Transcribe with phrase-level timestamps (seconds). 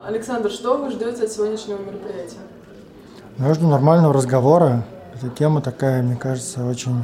[0.00, 2.38] Александр, что вы ждете от сегодняшнего мероприятия?
[3.36, 4.84] Я жду нормального разговора.
[5.12, 7.02] Эта тема такая, мне кажется, очень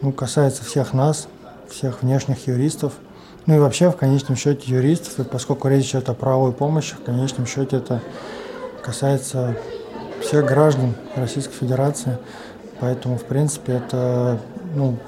[0.00, 1.26] ну, касается всех нас,
[1.68, 2.92] всех внешних юристов.
[3.46, 5.18] Ну и вообще, в конечном счете, юристов.
[5.18, 8.00] И поскольку речь идет о правовой помощи, в конечном счете это
[8.80, 9.56] касается
[10.22, 12.16] всех граждан Российской Федерации.
[12.78, 14.38] Поэтому, в принципе, это
[14.76, 14.98] ну,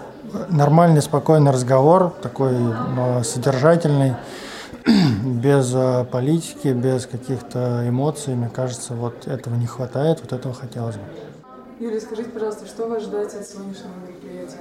[0.48, 4.16] нормальный, спокойный разговор, такой ну, содержательный,
[4.86, 8.34] без э, политики, без каких-то эмоций.
[8.34, 11.02] Мне кажется, вот этого не хватает, вот этого хотелось бы.
[11.80, 14.58] Юлия, скажите, пожалуйста, что вы ожидаете от сегодняшнего мероприятия?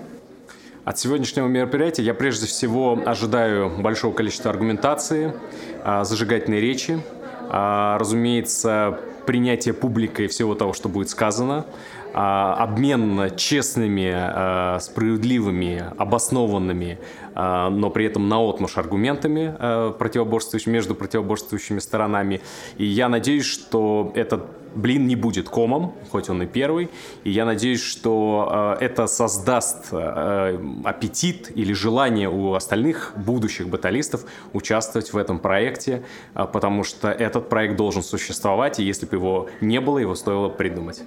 [0.83, 5.31] От сегодняшнего мероприятия я прежде всего ожидаю большого количества аргументации,
[5.83, 6.99] а, зажигательной речи,
[7.49, 11.67] а, разумеется, принятие публикой всего того, что будет сказано,
[12.15, 16.97] а, обмен честными, справедливыми, обоснованными,
[17.35, 19.55] но при этом наотмашь аргументами
[19.97, 22.41] противоборствующими, между противоборствующими сторонами.
[22.77, 24.43] И я надеюсь, что этот
[24.75, 26.89] блин не будет комом, хоть он и первый.
[27.23, 34.25] И я надеюсь, что э, это создаст э, аппетит или желание у остальных будущих баталистов
[34.53, 36.03] участвовать в этом проекте,
[36.35, 40.49] э, потому что этот проект должен существовать, и если бы его не было, его стоило
[40.49, 41.03] придумать.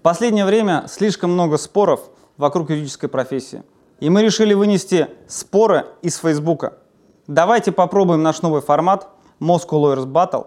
[0.00, 3.62] В последнее время слишком много споров вокруг юридической профессии.
[3.98, 6.78] И мы решили вынести споры из Фейсбука.
[7.26, 9.08] Давайте попробуем наш новый формат
[9.40, 10.46] Moscow Lawyers Battle.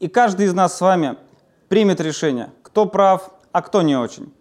[0.00, 1.16] И каждый из нас с вами
[1.68, 4.32] примет решение, кто прав, а кто не очень.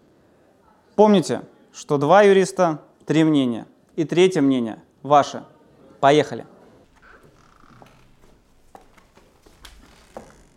[0.95, 3.67] Помните, что два юриста, три мнения.
[3.95, 5.43] И третье мнение ваше.
[5.99, 6.47] Поехали.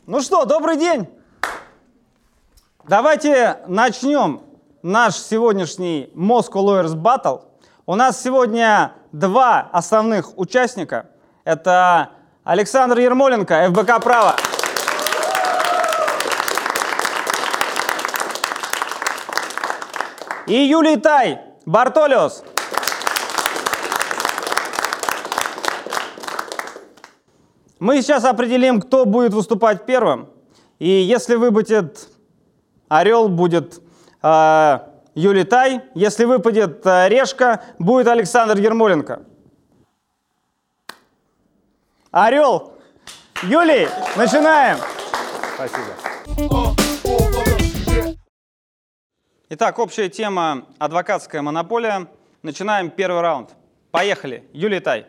[0.06, 1.06] Ну что, добрый день!
[2.91, 4.41] Давайте начнем
[4.83, 7.42] наш сегодняшний Moscow Lawyers Battle–
[7.86, 11.10] у нас сегодня два основных участника.
[11.44, 12.10] Это
[12.42, 14.34] Александр Ермоленко, ФБК «Право».
[20.48, 22.42] И Юлий Тай, Бартолиос.
[27.78, 30.28] Мы сейчас определим, кто будет выступать первым.
[30.81, 32.09] И если выпадет
[32.91, 33.81] орел, будет
[34.23, 34.78] э,
[35.15, 35.81] Юлий Тай.
[35.95, 39.23] Если выпадет э, решка, будет Александр Ермоленко.
[42.11, 42.75] Орел.
[43.43, 44.78] Юлий, начинаем.
[45.55, 46.77] Спасибо.
[49.49, 52.07] Итак, общая тема «Адвокатская монополия».
[52.43, 53.51] Начинаем первый раунд.
[53.91, 54.49] Поехали.
[54.53, 55.07] Юлий Тай.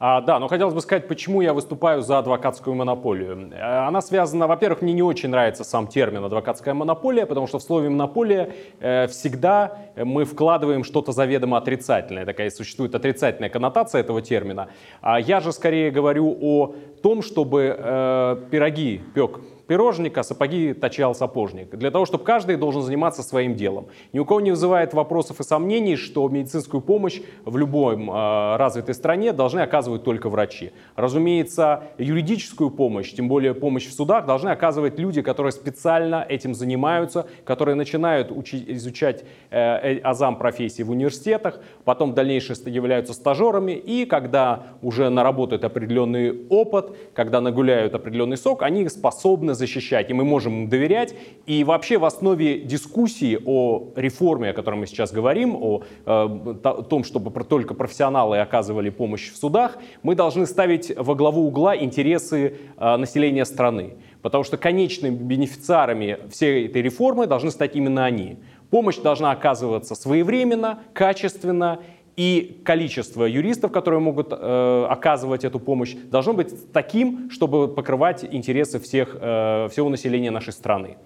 [0.00, 3.52] А, да, но хотелось бы сказать, почему я выступаю за адвокатскую монополию.
[3.52, 7.62] Э, она связана, во-первых, мне не очень нравится сам термин адвокатская монополия, потому что в
[7.62, 8.50] слове монополия
[8.80, 12.26] э, всегда мы вкладываем что-то заведомо отрицательное.
[12.26, 14.68] Такая существует отрицательная коннотация этого термина.
[15.00, 21.14] А я же скорее говорю о том, чтобы э, пироги пек пирожник, а сапоги точал
[21.14, 21.70] сапожник.
[21.70, 23.86] Для того, чтобы каждый должен заниматься своим делом.
[24.12, 28.94] Ни у кого не вызывает вопросов и сомнений, что медицинскую помощь в любой э, развитой
[28.94, 30.72] стране должны оказывать только врачи.
[30.96, 37.26] Разумеется, юридическую помощь, тем более помощь в судах, должны оказывать люди, которые специально этим занимаются,
[37.44, 43.72] которые начинают учить, изучать э, э азам профессии в университетах, потом в дальнейшем являются стажерами,
[43.72, 50.24] и когда уже наработают определенный опыт, когда нагуляют определенный сок, они способны защищать, и мы
[50.24, 51.14] можем им доверять.
[51.46, 56.54] И вообще в основе дискуссии о реформе, о которой мы сейчас говорим, о, э,
[56.88, 62.56] том, чтобы только профессионалы оказывали помощь в судах, мы должны ставить во главу угла интересы
[62.76, 63.94] э, населения страны.
[64.22, 68.38] Потому что конечными бенефициарами всей этой реформы должны стать именно они.
[68.70, 71.80] Помощь должна оказываться своевременно, качественно
[72.16, 78.78] и количество юристов, которые могут э, оказывать эту помощь, должно быть таким, чтобы покрывать интересы
[78.78, 80.96] всех, э, всего населения нашей страны.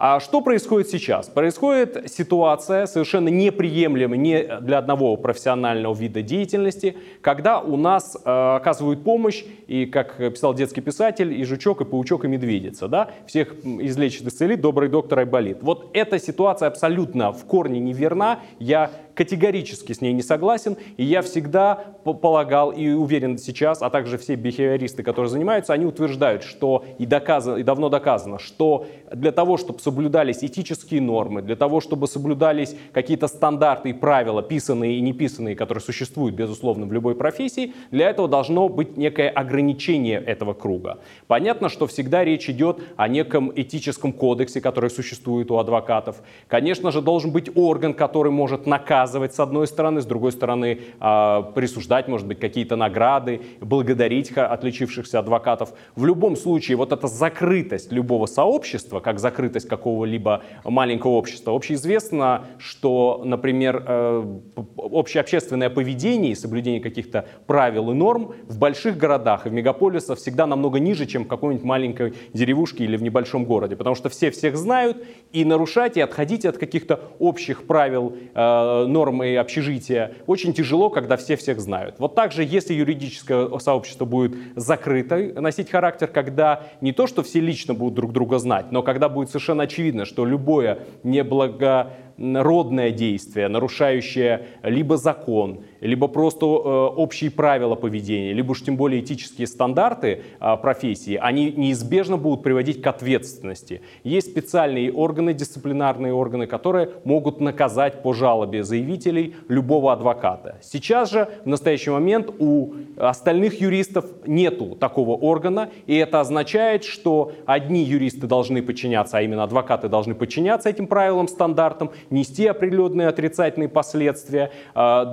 [0.00, 1.26] А что происходит сейчас?
[1.26, 9.02] Происходит ситуация совершенно неприемлемая не для одного профессионального вида деятельности, когда у нас э, оказывают
[9.02, 12.86] помощь, и, как писал детский писатель, и жучок, и паучок, и медведица.
[12.86, 13.10] Да?
[13.26, 15.64] Всех излечит, исцелит добрый доктор Айболит.
[15.64, 18.38] Вот эта ситуация абсолютно в корне неверна.
[18.60, 21.74] Я категорически с ней не согласен, и я всегда
[22.04, 27.56] полагал и уверен сейчас, а также все бихевиористы, которые занимаются, они утверждают, что и, доказано,
[27.56, 33.26] и давно доказано, что для того, чтобы соблюдались этические нормы, для того, чтобы соблюдались какие-то
[33.26, 38.28] стандарты и правила, писанные и не писанные, которые существуют, безусловно, в любой профессии, для этого
[38.28, 41.00] должно быть некое ограничение этого круга.
[41.26, 46.22] Понятно, что всегда речь идет о неком этическом кодексе, который существует у адвокатов.
[46.46, 50.80] Конечно же, должен быть орган, который может наказывать наказывать с одной стороны, с другой стороны
[51.00, 55.72] э, присуждать, может быть, какие-то награды, благодарить отличившихся адвокатов.
[55.96, 63.22] В любом случае, вот эта закрытость любого сообщества, как закрытость какого-либо маленького общества, общеизвестно, что,
[63.24, 64.38] например, э,
[64.76, 70.46] общеобщественное поведение и соблюдение каких-то правил и норм в больших городах и в мегаполисах всегда
[70.46, 74.56] намного ниже, чем в какой-нибудь маленькой деревушке или в небольшом городе, потому что все всех
[74.56, 74.96] знают,
[75.32, 81.16] и нарушать и отходить от каких-то общих правил, э, норм и общежития очень тяжело, когда
[81.16, 81.94] все всех знают.
[81.98, 87.74] Вот также, если юридическое сообщество будет закрыто, носить характер, когда не то, что все лично
[87.74, 94.46] будут друг друга знать, но когда будет совершенно очевидно, что любое неблаго родное действие, нарушающее
[94.64, 100.56] либо закон, либо просто э, общие правила поведения, либо уж тем более этические стандарты э,
[100.56, 103.82] профессии, они неизбежно будут приводить к ответственности.
[104.04, 110.58] Есть специальные органы, дисциплинарные органы, которые могут наказать по жалобе заявителей любого адвоката.
[110.62, 117.32] Сейчас же, в настоящий момент, у остальных юристов нету такого органа, и это означает, что
[117.46, 123.68] одни юристы должны подчиняться, а именно адвокаты должны подчиняться этим правилам, стандартам, нести определенные отрицательные
[123.68, 125.04] последствия, э,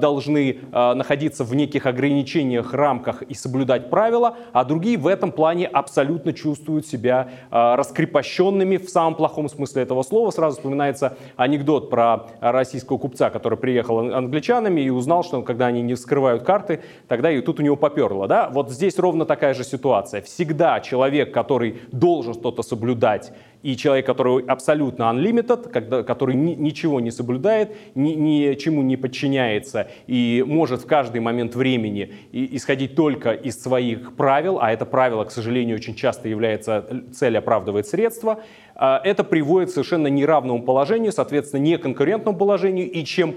[0.72, 6.34] э, находиться в неких ограничениях, рамках и соблюдать правила, а другие в этом плане абсолютно
[6.34, 10.32] чувствуют себя э, раскрепощенными в самом плохом смысле этого слова.
[10.32, 15.96] Сразу вспоминается анекдот про российского купца, который приехал англичанами и узнал, что когда они не
[15.96, 18.28] вскрывают карты, тогда и тут у него поперло.
[18.28, 18.50] Да?
[18.50, 20.22] Вот здесь ровно такая же ситуация.
[20.22, 23.32] Всегда человек, который должен что-то соблюдать
[23.66, 29.90] и человек, который абсолютно unlimited, когда, который ни, ничего не соблюдает, ни, ничему не подчиняется
[30.06, 35.32] и может в каждый момент времени исходить только из своих правил, а это правило, к
[35.32, 38.44] сожалению, очень часто является цель оправдывает средства,
[38.76, 43.36] это приводит к совершенно неравному положению, соответственно, неконкурентному положению, и чем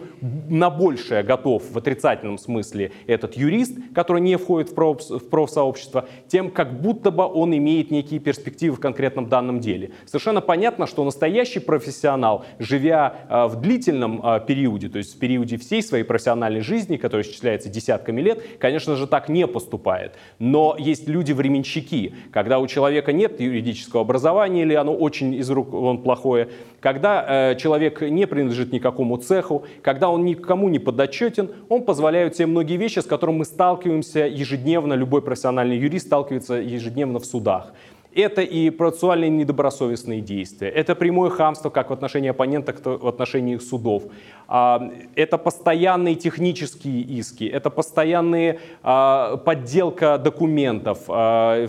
[0.49, 6.08] на большее готов в отрицательном смысле этот юрист, который не входит в, проф, в профсообщество,
[6.26, 9.93] тем как будто бы он имеет некие перспективы в конкретном данном деле.
[10.06, 15.56] Совершенно понятно, что настоящий профессионал, живя а, в длительном а, периоде, то есть в периоде
[15.56, 20.14] всей своей профессиональной жизни, который исчисляется десятками лет, конечно же, так не поступает.
[20.38, 25.73] Но есть люди-временщики, когда у человека нет юридического образования или оно очень очень из рук
[25.73, 26.49] вон плохое,
[26.81, 32.47] когда э, человек не принадлежит никакому цеху, когда он никому не подотчетен, он позволяет себе
[32.47, 37.73] многие вещи, с которыми мы сталкиваемся ежедневно, любой профессиональный юрист сталкивается ежедневно в судах.
[38.15, 43.59] Это и процессуальные недобросовестные действия, это прямое хамство как в отношении оппонента, так в отношении
[43.59, 44.05] судов.
[44.50, 51.69] А, это постоянные технические иски, это постоянная подделка документов, а,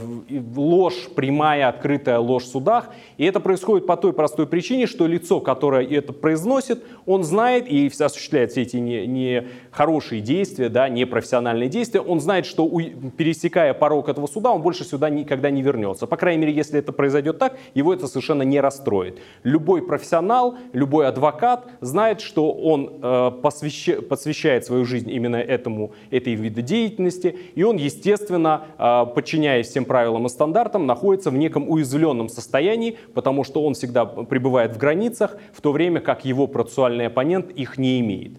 [0.56, 2.92] ложь, прямая, открытая ложь в судах.
[3.18, 7.92] И это происходит по той простой причине, что лицо, которое это произносит, он знает и
[8.00, 12.70] осуществляет все эти нехорошие не действия, да, непрофессиональные действия, он знает, что
[13.18, 16.08] пересекая порог этого суда, он больше сюда никогда не вернется.
[16.08, 19.20] По крайней мере, если это произойдет так, его это совершенно не расстроит.
[19.44, 24.01] Любой профессионал, любой адвокат знает, что он э, посвящ...
[24.07, 30.25] посвящает свою жизнь именно этому, этой виду деятельности, и он, естественно, э, подчиняясь всем правилам
[30.25, 35.62] и стандартам, находится в неком уязвленном состоянии, потому что он всегда пребывает в границах, в
[35.62, 38.33] то время как его процессуальный оппонент их не имеет.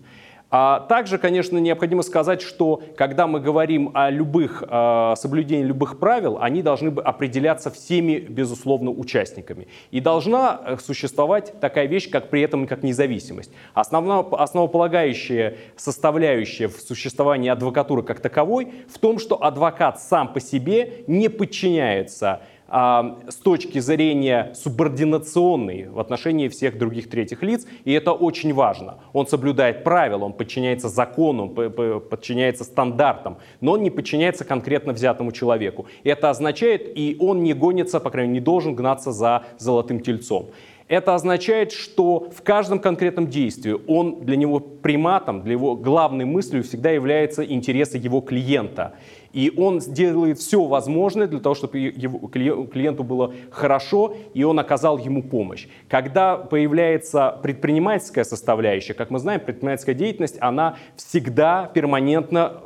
[0.51, 6.39] А также, конечно, необходимо сказать, что когда мы говорим о любых э, соблюдении любых правил,
[6.41, 9.69] они должны определяться всеми, безусловно, участниками.
[9.93, 13.53] И должна э, существовать такая вещь, как при этом как независимость.
[13.75, 21.05] Основно, основополагающая составляющая в существовании адвокатуры как таковой в том, что адвокат сам по себе
[21.07, 28.55] не подчиняется с точки зрения субординационной в отношении всех других третьих лиц, и это очень
[28.55, 28.99] важно.
[29.13, 35.87] Он соблюдает правила, он подчиняется закону, подчиняется стандартам, но он не подчиняется конкретно взятому человеку.
[36.05, 40.51] Это означает, и он не гонится, по крайней мере, не должен гнаться за золотым тельцом.
[40.87, 46.65] Это означает, что в каждом конкретном действии он для него приматом, для его главной мыслью
[46.65, 48.95] всегда является интересы его клиента.
[49.33, 54.99] И он делает все возможное для того, чтобы его, клиенту было хорошо, и он оказал
[54.99, 55.69] ему помощь.
[55.89, 62.61] Когда появляется предпринимательская составляющая, как мы знаем, предпринимательская деятельность, она всегда перманентно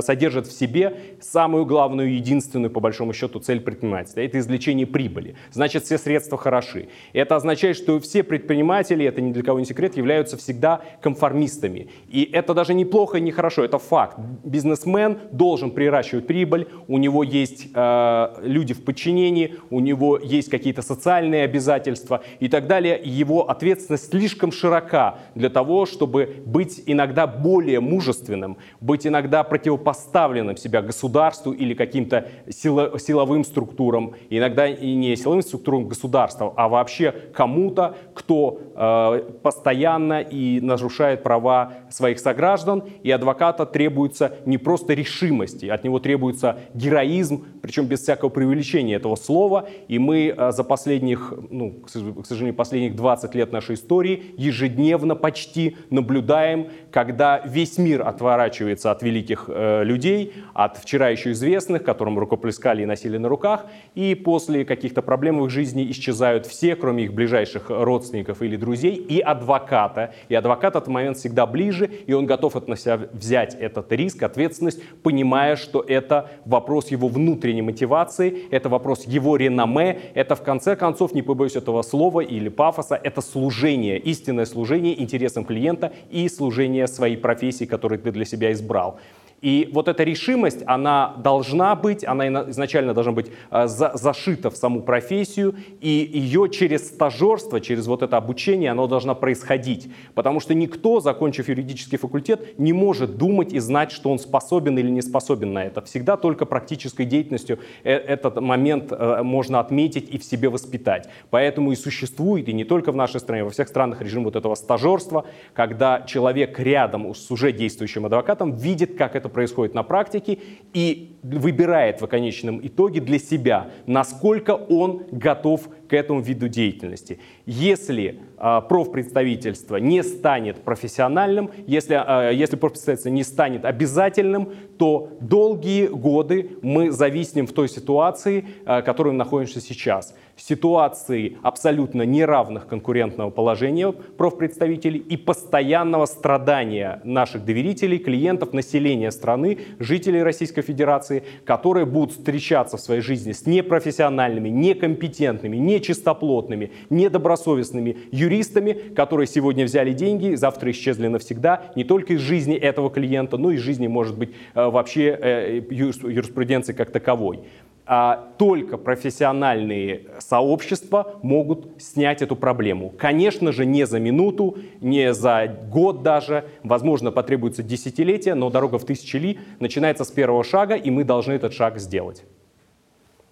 [0.00, 4.20] содержит в себе самую главную, единственную, по большому счету, цель предпринимательства.
[4.20, 5.34] Это извлечение прибыли.
[5.52, 6.88] Значит, все средства хороши.
[7.12, 11.88] Это означает, что все предприниматели, это ни для кого не секрет, являются всегда конформистами.
[12.08, 14.18] И это даже неплохо и не хорошо, это факт.
[14.44, 20.80] Бизнесмен должен приращивает прибыль, у него есть э, люди в подчинении, у него есть какие-то
[20.80, 23.00] социальные обязательства и так далее.
[23.02, 30.82] Его ответственность слишком широка для того, чтобы быть иногда более мужественным, быть иногда противопоставленным себя
[30.82, 37.96] государству или каким-то сило, силовым структурам, иногда и не силовым структурам государства, а вообще кому-то,
[38.14, 45.84] кто э, постоянно и нарушает права своих сограждан, и адвоката требуется не просто решимости, от
[45.84, 51.82] него требуется героизм, причем без всякого преувеличения этого слова, и мы э, за последних, ну,
[51.82, 59.02] к сожалению, последних 20 лет нашей истории ежедневно почти наблюдаем, когда весь мир отворачивается от
[59.02, 64.64] великих э, людей, от вчера еще известных, которым рукоплескали и носили на руках, и после
[64.64, 70.14] каких-то проблем в их жизни исчезают все, кроме их ближайших родственников или друзей, и адвоката.
[70.28, 73.92] И адвокат в этот момент всегда ближе, и он готов от на себя взять этот
[73.92, 80.42] риск, ответственность, понимая, что это вопрос его внутренней мотивации, это вопрос его реноме, это в
[80.42, 86.28] конце концов, не побоюсь этого слова или пафоса, это служение, истинное служение интересам клиента и
[86.28, 88.98] служение своей профессии, которую ты для себя избрал.
[89.42, 94.56] И вот эта решимость, она должна быть, она изначально должна быть э, за, зашита в
[94.56, 99.90] саму профессию, и ее через стажерство, через вот это обучение, оно должно происходить.
[100.14, 104.88] Потому что никто, закончив юридический факультет, не может думать и знать, что он способен или
[104.88, 105.82] не способен на это.
[105.82, 111.08] Всегда только практической деятельностью э, этот момент э, можно отметить и в себе воспитать.
[111.30, 114.54] Поэтому и существует, и не только в нашей стране, во всех странах режим вот этого
[114.54, 120.38] стажерства, когда человек рядом с уже действующим адвокатом видит, как это происходит на практике,
[120.72, 127.18] и выбирает в конечном итоге для себя, насколько он готов к этому виду деятельности.
[127.44, 135.88] Если э, профпредставительство не станет профессиональным, если, э, если профпредставительство не станет обязательным, то долгие
[135.88, 140.14] годы мы зависнем в той ситуации, э, в которой мы находимся сейчас.
[140.36, 150.22] Ситуации абсолютно неравных конкурентного положения профпредставителей и постоянного страдания наших доверителей, клиентов, населения страны, жителей
[150.22, 159.26] Российской Федерации, которые будут встречаться в своей жизни с непрофессиональными, некомпетентными, нечистоплотными, недобросовестными юристами, которые
[159.26, 163.60] сегодня взяли деньги, завтра исчезли навсегда, не только из жизни этого клиента, но и из
[163.60, 167.40] жизни, может быть, э, вообще э, юриспруденции как таковой
[167.84, 172.90] а только профессиональные сообщества могут снять эту проблему.
[172.96, 178.86] Конечно же, не за минуту, не за год даже, возможно, потребуется десятилетия, но дорога в
[178.86, 182.22] тысячи ли начинается с первого шага, и мы должны этот шаг сделать.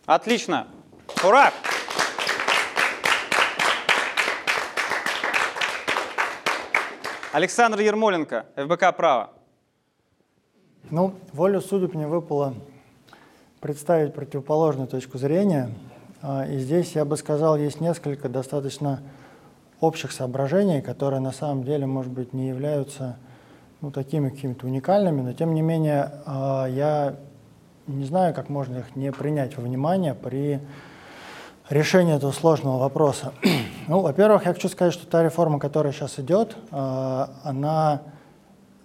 [0.04, 0.66] Отлично!
[1.24, 1.52] Ура!
[7.32, 9.30] Александр Ермоленко, ФБК «Право».
[10.90, 12.54] Ну, волю судеб мне выпало
[13.60, 15.70] представить противоположную точку зрения.
[16.22, 19.00] А, и здесь, я бы сказал, есть несколько достаточно
[19.78, 23.16] общих соображений, которые на самом деле, может быть, не являются
[23.80, 27.14] ну, такими какими-то уникальными, но тем не менее а, я
[27.86, 30.58] не знаю, как можно их не принять во внимание при
[31.68, 33.32] решении этого сложного вопроса.
[33.88, 38.02] Ну, во-первых, я хочу сказать, что та реформа, которая сейчас идет, а, она,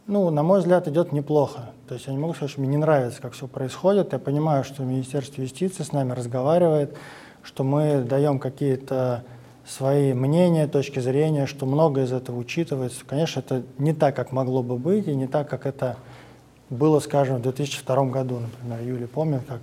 [0.07, 1.71] ну, на мой взгляд, идет неплохо.
[1.87, 4.13] То есть я не могу сказать, что мне не нравится, как все происходит.
[4.13, 6.97] Я понимаю, что Министерство юстиции с нами разговаривает,
[7.43, 9.23] что мы даем какие-то
[9.67, 13.03] свои мнения, точки зрения, что много из этого учитывается.
[13.05, 15.97] Конечно, это не так, как могло бы быть, и не так, как это
[16.69, 18.81] было, скажем, в 2002 году, например.
[18.81, 19.61] Юля помнит, как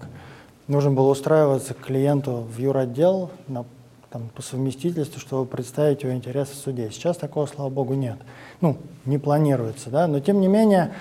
[0.69, 3.65] нужно было устраиваться клиенту в юротдел на
[4.13, 6.91] там, по совместительству, чтобы представить его интересы в суде.
[6.91, 8.19] Сейчас такого, слава богу, нет.
[8.61, 8.77] Ну,
[9.07, 10.93] не планируется, да, но тем не менее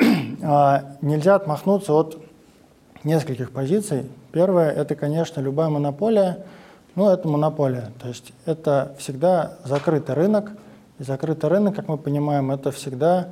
[0.42, 2.18] а, нельзя отмахнуться от
[3.04, 4.06] нескольких позиций.
[4.32, 6.44] Первое– это, конечно, любая монополия,
[6.96, 10.50] ну, это монополия, то есть это всегда закрытый рынок,
[10.98, 13.28] и закрытый рынок, как мы понимаем, это всегда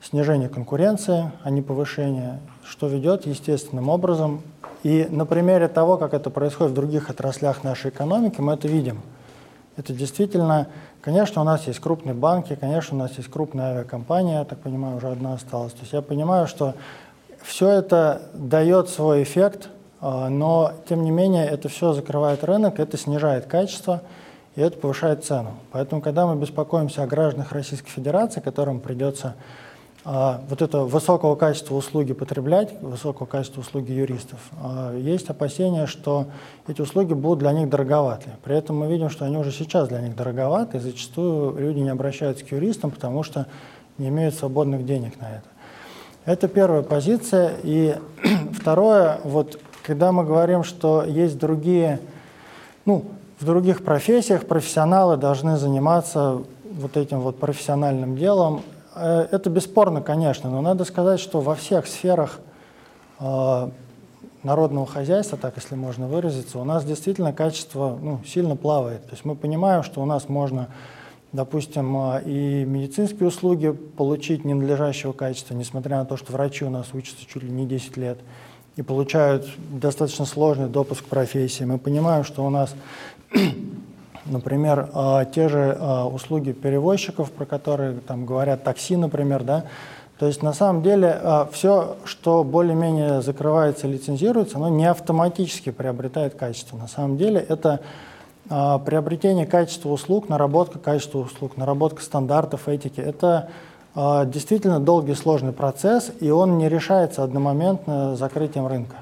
[0.00, 4.42] снижение конкуренции, а не повышение, что ведет естественным образом
[4.82, 9.00] и на примере того, как это происходит в других отраслях нашей экономики, мы это видим.
[9.76, 10.68] Это действительно,
[11.00, 14.96] конечно, у нас есть крупные банки, конечно, у нас есть крупная авиакомпания, я так понимаю,
[14.96, 15.72] уже одна осталась.
[15.72, 16.74] То есть я понимаю, что
[17.42, 19.68] все это дает свой эффект,
[20.00, 24.02] а, но тем не менее это все закрывает рынок, это снижает качество
[24.56, 25.54] и это повышает цену.
[25.70, 29.34] Поэтому, когда мы беспокоимся о гражданах Российской Федерации, которым придется
[30.04, 36.26] вот это высокого качества услуги потреблять, высокого качества услуги юристов, а, есть опасения, что
[36.66, 38.30] эти услуги будут для них дороговаты.
[38.42, 41.90] При этом мы видим, что они уже сейчас для них дороговаты, и зачастую люди не
[41.90, 43.46] обращаются к юристам, потому что
[43.98, 45.46] не имеют свободных денег на это.
[46.24, 47.52] Это первая позиция.
[47.62, 47.96] И
[48.52, 52.00] второе, вот когда мы говорим, что есть другие,
[52.84, 53.04] ну,
[53.38, 58.62] в других профессиях профессионалы должны заниматься вот этим вот профессиональным делом,
[58.94, 62.40] это бесспорно, конечно, но надо сказать, что во всех сферах
[63.20, 63.70] э,
[64.42, 69.04] народного хозяйства, так если можно выразиться, у нас действительно качество ну, сильно плавает.
[69.04, 70.68] То есть мы понимаем, что у нас можно,
[71.32, 76.88] допустим, э, и медицинские услуги получить ненадлежащего качества, несмотря на то, что врачи у нас
[76.92, 78.18] учатся чуть ли не 10 лет
[78.76, 81.64] и получают достаточно сложный допуск к профессии.
[81.64, 82.74] Мы понимаем, что у нас,
[84.26, 89.64] например, э, те же э, услуги перевозчиков, про которые там говорят такси, например, да,
[90.22, 96.36] то есть на самом деле а, все, что более-менее закрывается, лицензируется, оно не автоматически приобретает
[96.36, 96.76] качество.
[96.76, 97.80] На самом деле это
[98.48, 103.00] а, приобретение качества услуг, наработка качества услуг, наработка стандартов этики.
[103.00, 103.48] Это
[103.96, 108.94] а, действительно долгий сложный процесс, и он не решается одномоментно закрытием рынка.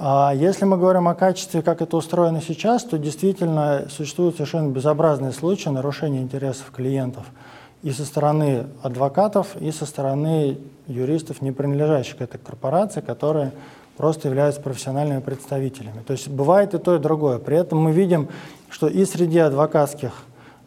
[0.00, 5.68] Если мы говорим о качестве, как это устроено сейчас, то действительно существуют совершенно безобразные случаи
[5.68, 7.26] нарушения интересов клиентов–
[7.82, 13.52] и со стороны адвокатов, и со стороны юристов, не принадлежащих к этой корпорации, которые
[13.96, 16.02] просто являются профессиональными представителями.
[16.06, 17.38] То есть бывает и то, и другое.
[17.38, 18.28] При этом мы видим,
[18.68, 20.12] что и среди адвокатских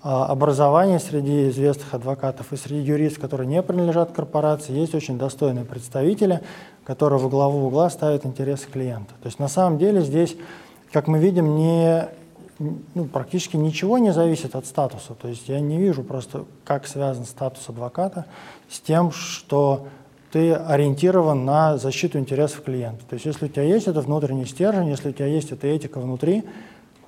[0.05, 5.63] а, образований, среди известных адвокатов, и среди юристов, которые не принадлежат корпорации, есть очень достойные
[5.63, 6.41] представители,
[6.83, 9.13] которые во главу угла ставят интересы клиента.
[9.21, 10.35] То есть на самом деле здесь,
[10.91, 12.09] как мы видим, не
[12.59, 15.13] ну, практически ничего не зависит от статуса.
[15.13, 18.25] То есть я не вижу просто, как связан статус адвоката
[18.69, 19.87] с тем, что
[20.33, 23.05] ты ориентирован на защиту интересов клиента.
[23.09, 25.99] То есть если у тебя есть этот внутренний стержень, если у тебя есть эта этика
[25.99, 26.43] внутри,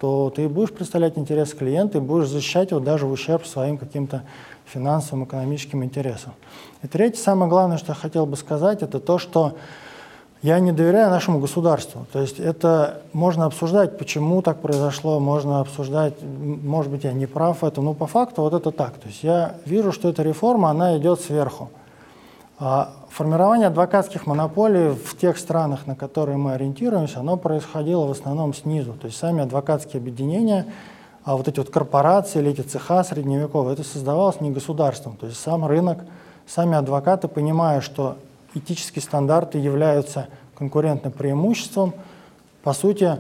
[0.06, 4.22] то ты будешь представлять интересы клиента и будешь защищать его даже в ущерб своим каким-то
[4.66, 6.34] финансовым, экономическим интересам.
[6.84, 9.56] И третье, самое главное, что я хотел бы сказать, это то, что
[10.44, 12.06] я не доверяю нашему государству.
[12.14, 17.64] То есть это можно обсуждать, почему так произошло, можно обсуждать, может быть, я не прав
[17.64, 18.94] в этом, но по факту вот это так.
[19.00, 21.72] То есть я вижу, что эта реформа, она идет сверху.
[22.58, 28.54] А формирование адвокатских монополий в тех странах, на которые мы ориентируемся, оно происходило в основном
[28.54, 28.94] снизу.
[28.94, 30.66] То есть сами адвокатские объединения,
[31.26, 35.18] а вот эти вот корпорации или эти цеха средневековые, это создавалось не государством.
[35.18, 36.00] То есть сам рынок,
[36.48, 38.16] сами адвокаты, понимая, что
[38.54, 41.94] этические стандарты являются конкурентным преимуществом,
[42.64, 43.20] по сути,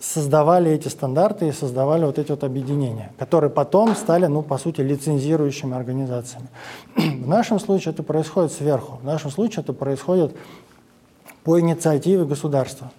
[0.00, 4.80] создавали эти стандарты и создавали вот эти вот объединения, которые потом стали, ну, по сути,
[4.80, 6.48] лицензирующими организациями.
[6.96, 10.34] В нашем случае это происходит сверху, в нашем случае это происходит
[11.44, 12.90] по инициативе государства.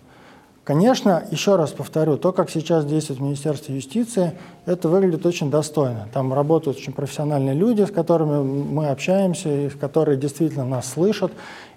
[0.63, 4.37] Конечно, еще раз повторю, то, как сейчас действует Министерство юстиции,
[4.67, 6.07] это выглядит очень достойно.
[6.13, 11.31] Там работают очень профессиональные люди, с которыми мы общаемся, и которые действительно нас слышат.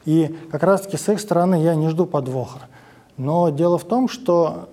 [0.05, 2.61] И как раз-таки с их стороны я не жду подвоха.
[3.17, 4.69] Но дело в том, что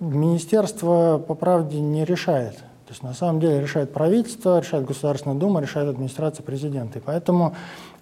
[0.00, 2.56] министерство, по правде, не решает.
[2.56, 6.98] То есть на самом деле решает правительство, решает Государственная Дума, решает администрация президента.
[6.98, 7.54] И поэтому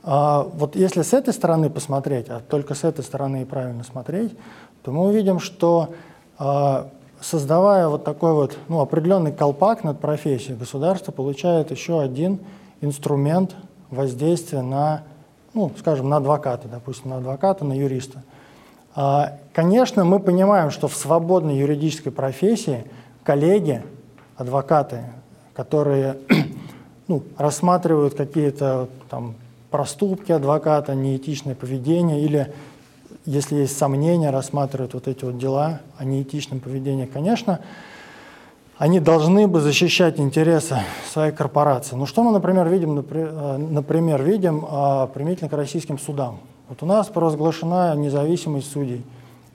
[0.02, 4.34] а, вот если с этой стороны посмотреть, а только с этой стороны и правильно смотреть,
[4.82, 5.90] то мы увидим, что
[6.38, 6.88] а,
[7.20, 12.38] создавая вот такой вот ну, определенный колпак над профессией, государство получает еще один
[12.80, 13.54] инструмент
[13.90, 15.02] воздействия на,
[15.52, 18.22] ну, скажем, на адвоката, допустим, на адвоката, на юриста.
[19.00, 22.84] А, конечно, мы понимаем, что в свободной юридической профессии
[23.22, 23.84] коллеги,
[24.36, 25.04] адвокаты,
[25.54, 26.16] которые
[27.06, 29.36] ну, рассматривают какие-то там
[29.70, 32.52] проступки адвоката, неэтичное поведение или
[33.24, 37.60] если есть сомнения, рассматривают вот эти вот дела о неэтичном поведении, конечно,
[38.78, 41.94] они должны бы защищать интересы своей корпорации.
[41.94, 46.40] Ну что мы, например, видим, э, например, видим а, применительно к российским судам?
[46.68, 49.04] Вот у нас провозглашена независимость судей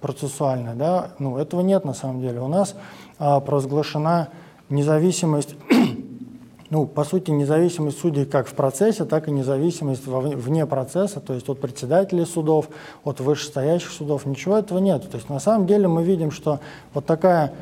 [0.01, 1.11] процессуальная, да?
[1.19, 2.41] Ну этого нет на самом деле.
[2.41, 2.75] У нас
[3.19, 4.29] а, провозглашена
[4.69, 5.55] независимость
[6.73, 11.47] ну, по сути, независимость судей как в процессе, так и независимость вне процесса, то есть
[11.47, 12.67] от председателей судов,
[13.03, 15.07] от вышестоящих судов, ничего этого нет.
[15.07, 16.61] То есть на самом деле мы видим, что
[16.95, 17.53] вот такая,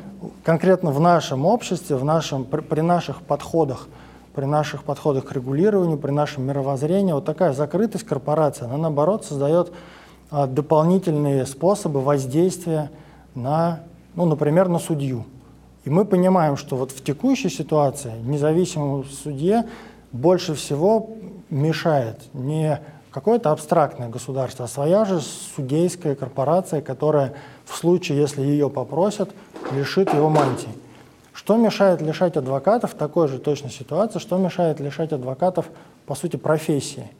[0.44, 3.86] конкретно в нашем обществе, в нашем, при, при наших подходах,
[4.34, 9.72] при наших подходах к регулированию, при нашем мировоззрении, вот такая закрытость корпорации, она наоборот создает
[10.30, 12.90] а, дополнительные способы воздействия
[13.34, 13.80] на,
[14.14, 15.24] ну, например, на судью.
[15.84, 19.64] И мы понимаем, что вот в текущей ситуации независимому судье
[20.12, 21.10] больше всего
[21.50, 27.34] мешает не какое-то абстрактное государство, а своя же судейская корпорация, которая
[27.66, 29.30] в случае, если ее попросят,
[29.72, 30.70] лишит его мантии.
[31.32, 35.66] Что мешает лишать адвокатов такой же точной ситуации, что мешает лишать адвокатов,
[36.06, 37.10] по сути, профессии?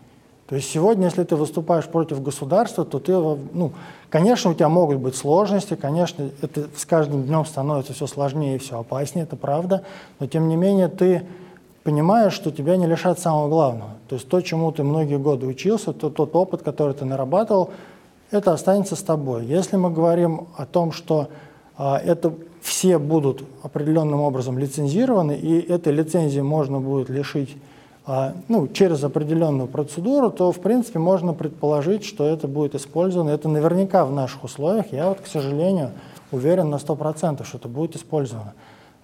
[0.48, 3.72] То есть сегодня, если ты выступаешь против государства, то ты, ну,
[4.10, 8.58] конечно, у тебя могут быть сложности, конечно, это с каждым днем становится все сложнее и
[8.58, 9.82] все опаснее, это правда,
[10.18, 11.26] но тем не менее ты
[11.84, 13.90] понимаешь, что тебя не лишат самого главного.
[14.08, 17.70] То есть то, чему ты многие годы учился, то, тот опыт, который ты нарабатывал,
[18.30, 19.46] это останется с тобой.
[19.46, 21.28] Если мы говорим о том, что
[21.76, 27.56] а, это все будут определенным образом лицензированы, и этой лицензии можно будет лишить
[28.06, 33.30] а, ну, через определенную процедуру, то, в принципе, можно предположить, что это будет использовано.
[33.30, 34.92] Это наверняка в наших условиях.
[34.92, 35.90] Я вот, к сожалению,
[36.30, 38.54] уверен на 100%, что это будет использовано.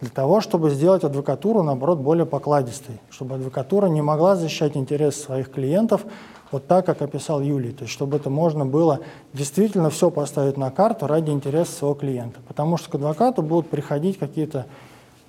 [0.01, 5.51] Для того, чтобы сделать адвокатуру, наоборот, более покладистой, чтобы адвокатура не могла защищать интересы своих
[5.51, 6.05] клиентов
[6.50, 9.00] вот так, как описал Юлий, то есть чтобы это можно было
[9.32, 12.40] действительно все поставить на карту ради интереса своего клиента.
[12.46, 14.66] Потому что к адвокату будут приходить какие-то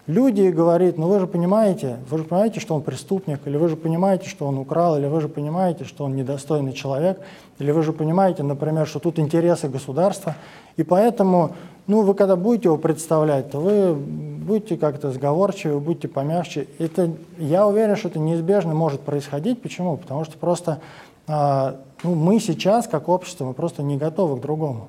[0.08, 3.70] люди и говорить, ну вы же понимаете, вы же понимаете, что он преступник, или вы
[3.70, 7.20] же понимаете, что он украл, или вы же понимаете, что он недостойный человек,
[7.60, 10.36] или вы же понимаете, например, что тут интересы государства,
[10.78, 11.52] и поэтому,
[11.86, 13.94] ну вы когда будете его представлять, то вы
[14.50, 16.68] будьте как-то сговорчивы, будьте помягче.
[16.80, 19.62] Это, я уверен, что это неизбежно может происходить.
[19.62, 19.96] Почему?
[19.96, 20.80] Потому что просто
[21.30, 24.88] ну, мы сейчас, как общество, мы просто не готовы к другому.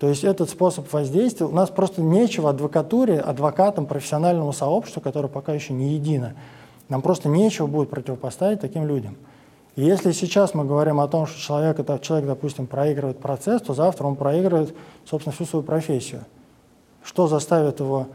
[0.00, 5.52] То есть этот способ воздействия, у нас просто нечего адвокатуре, адвокатам, профессиональному сообществу, которое пока
[5.52, 6.34] еще не едино,
[6.88, 9.16] нам просто нечего будет противопоставить таким людям.
[9.76, 13.74] И если сейчас мы говорим о том, что человек, это, человек, допустим, проигрывает процесс, то
[13.74, 16.24] завтра он проигрывает, собственно, всю свою профессию.
[17.04, 18.08] Что заставит его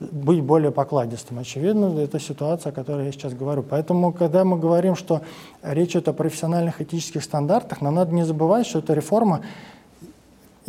[0.00, 1.38] быть более покладистым?
[1.38, 3.62] Очевидно, это ситуация, о которой я сейчас говорю.
[3.62, 5.22] Поэтому, когда мы говорим, что
[5.62, 9.42] речь идет о профессиональных этических стандартах, нам надо не забывать, что эта реформа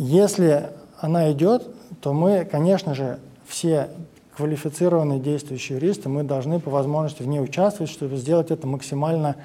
[0.02, 1.68] если она идет,
[2.00, 3.90] то мы, конечно же, все
[4.34, 9.36] квалифицированные действующие юристы, мы должны по возможности в ней участвовать, чтобы сделать это максимально,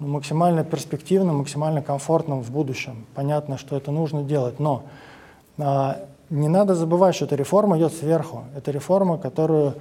[0.00, 3.06] ну, максимально перспективным, максимально комфортным в будущем.
[3.14, 4.82] Понятно, что это нужно делать, но
[5.58, 6.00] а,
[6.32, 8.44] не надо забывать, что эта реформа идет сверху.
[8.56, 9.74] Это реформа, которую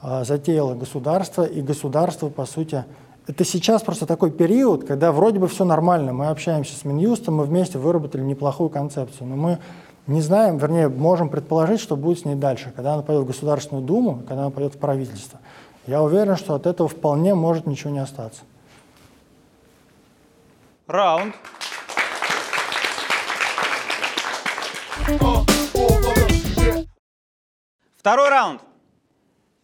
[0.00, 2.84] а, затеяло государство, и государство, по сути,
[3.26, 7.44] это сейчас просто такой период, когда вроде бы все нормально, мы общаемся с Минюстом, мы
[7.44, 9.58] вместе выработали неплохую концепцию, но мы
[10.06, 13.84] не знаем, вернее, можем предположить, что будет с ней дальше, когда она пойдет в Государственную
[13.84, 15.38] Думу, когда она пойдет в правительство.
[15.86, 18.40] Я уверен, что от этого вполне может ничего не остаться.
[20.86, 21.34] Раунд.
[27.98, 28.60] Второй раунд.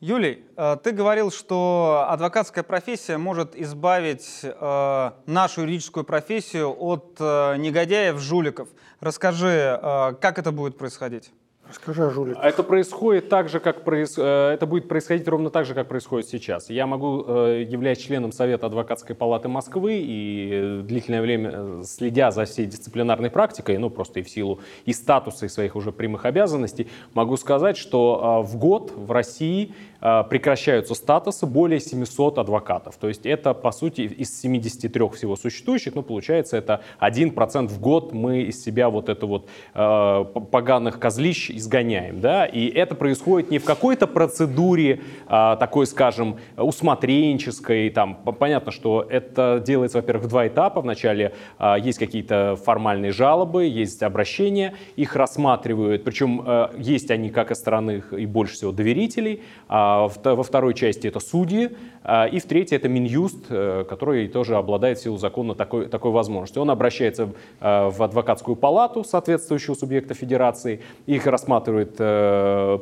[0.00, 7.56] Юлий, э, ты говорил, что адвокатская профессия может избавить э, нашу юридическую профессию от э,
[7.58, 8.68] негодяев, жуликов.
[8.98, 9.78] Расскажи,
[10.20, 11.30] как это будет происходить?
[11.74, 12.44] Расскажи о жуликах.
[12.44, 14.14] Это происходит так же, как проис...
[14.16, 16.70] Э, это будет происходить ровно так же, как происходит сейчас.
[16.70, 22.44] Я могу, э, являясь членом Совета адвокатской палаты Москвы и э, длительное время следя за
[22.44, 26.86] всей дисциплинарной практикой, ну просто и в силу и статуса, и своих уже прямых обязанностей,
[27.12, 32.96] могу сказать, что в год в России прекращаются статусы более 700 адвокатов.
[32.96, 38.12] То есть это, по сути, из 73 всего существующих, ну, получается, это 1% в год
[38.12, 43.58] мы из себя вот это вот э, поганых козлищ изгоняем, да, и это происходит не
[43.58, 50.46] в какой-то процедуре а, такой, скажем, усмотренческой, там, понятно, что это делается, во-первых, в два
[50.46, 57.30] этапа, вначале а, есть какие-то формальные жалобы, есть обращения, их рассматривают, причем а, есть они
[57.30, 61.70] как из стороны и больше всего доверителей, а во второй части это судьи,
[62.02, 66.10] а, и в третьей это Минюст, э, который тоже обладает в силу закона такой, такой
[66.10, 66.62] возможностью.
[66.62, 72.78] Он обращается в адвокатскую палату соответствующего субъекта федерации, их рассматривают э,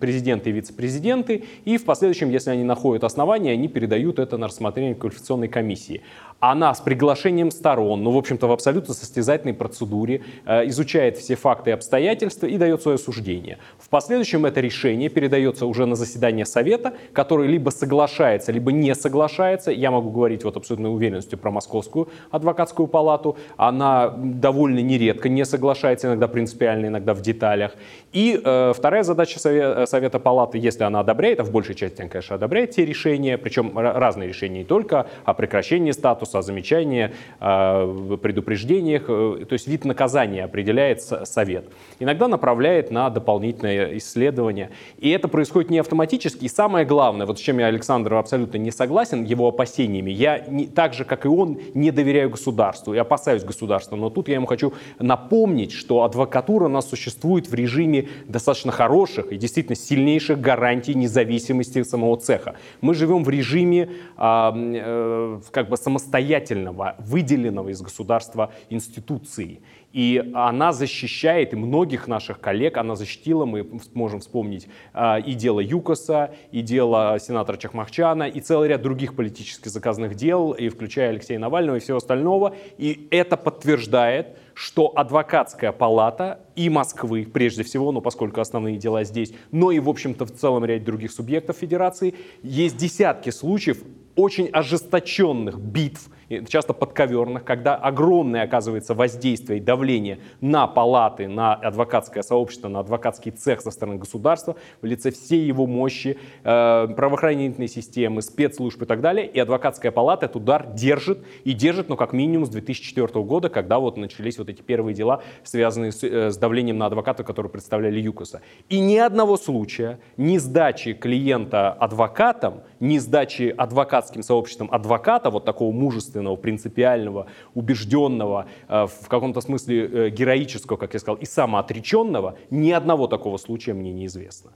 [0.00, 4.94] президенты и вице-президенты, и в последующем, если они находят основания, они передают это на рассмотрение
[4.94, 6.02] квалификационной комиссии.
[6.40, 11.70] Она с приглашением сторон, ну, в общем-то, в абсолютно состязательной процедуре, э, изучает все факты
[11.70, 13.58] и обстоятельства и дает свое суждение.
[13.78, 19.70] В последующем это решение передается уже на заседание Совета, который либо соглашается, либо не соглашается.
[19.70, 23.36] Я могу говорить вот абсолютной уверенностью про Московскую адвокатскую палату.
[23.56, 27.72] Она довольно нередко не соглашается, иногда принципиально, иногда в деталях.
[28.12, 32.00] И э, вторая задача совета, э, совета Палаты, если она одобряет, а в большей части
[32.00, 37.10] она, конечно, одобряет те решения, причем разные решения не только о прекращении статуса, о замечании,
[37.40, 41.64] о предупреждениях, э, то есть вид наказания определяет совет.
[41.98, 44.70] Иногда направляет на дополнительное исследование.
[44.98, 46.44] И это происходит не автоматически.
[46.44, 50.66] И самое главное, вот с чем я Александр абсолютно не согласен, его опасениями, я не,
[50.66, 53.96] так же, как и он, не доверяю государству, я опасаюсь государства.
[53.96, 59.32] Но тут я ему хочу напомнить, что адвокатура у нас существует в режиме достаточно хороших
[59.32, 62.56] и действительно сильнейших гарантий независимости самого цеха.
[62.80, 69.60] Мы живем в режиме э, э, как бы самостоятельности самостоятельного, выделенного из государства институции.
[69.92, 75.60] И она защищает, и многих наших коллег она защитила, мы можем вспомнить а, и дело
[75.60, 81.38] ЮКОСа, и дело сенатора Чахмахчана, и целый ряд других политически заказанных дел, и включая Алексея
[81.38, 82.54] Навального и всего остального.
[82.76, 89.32] И это подтверждает, что адвокатская палата и Москвы, прежде всего, ну, поскольку основные дела здесь,
[89.52, 93.78] но и, в общем-то, в целом ряд других субъектов федерации, есть десятки случаев
[94.16, 96.08] очень ожесточенных битв,
[96.48, 103.32] часто подковерных, когда огромное оказывается воздействие и давление на палаты, на адвокатское сообщество, на адвокатский
[103.32, 109.00] цех со стороны государства в лице всей его мощи, э, правоохранительной системы, спецслужб и так
[109.00, 109.26] далее.
[109.26, 113.78] И адвокатская палата этот удар держит и держит, ну, как минимум с 2004 года, когда
[113.78, 118.00] вот начались вот эти первые дела, связанные с, э, с давлением на адвокатов, которые представляли
[118.00, 118.40] ЮКОСа.
[118.68, 125.72] И ни одного случая, ни сдачи клиента адвокатам, ни сдачи адвокатским сообществом адвоката, вот такого
[125.72, 132.34] мужественного мужественного, принципиального, убежденного, э, в каком-то смысле э, героического, как я сказал, и самоотреченного,
[132.50, 134.50] ни одного такого случая мне неизвестно.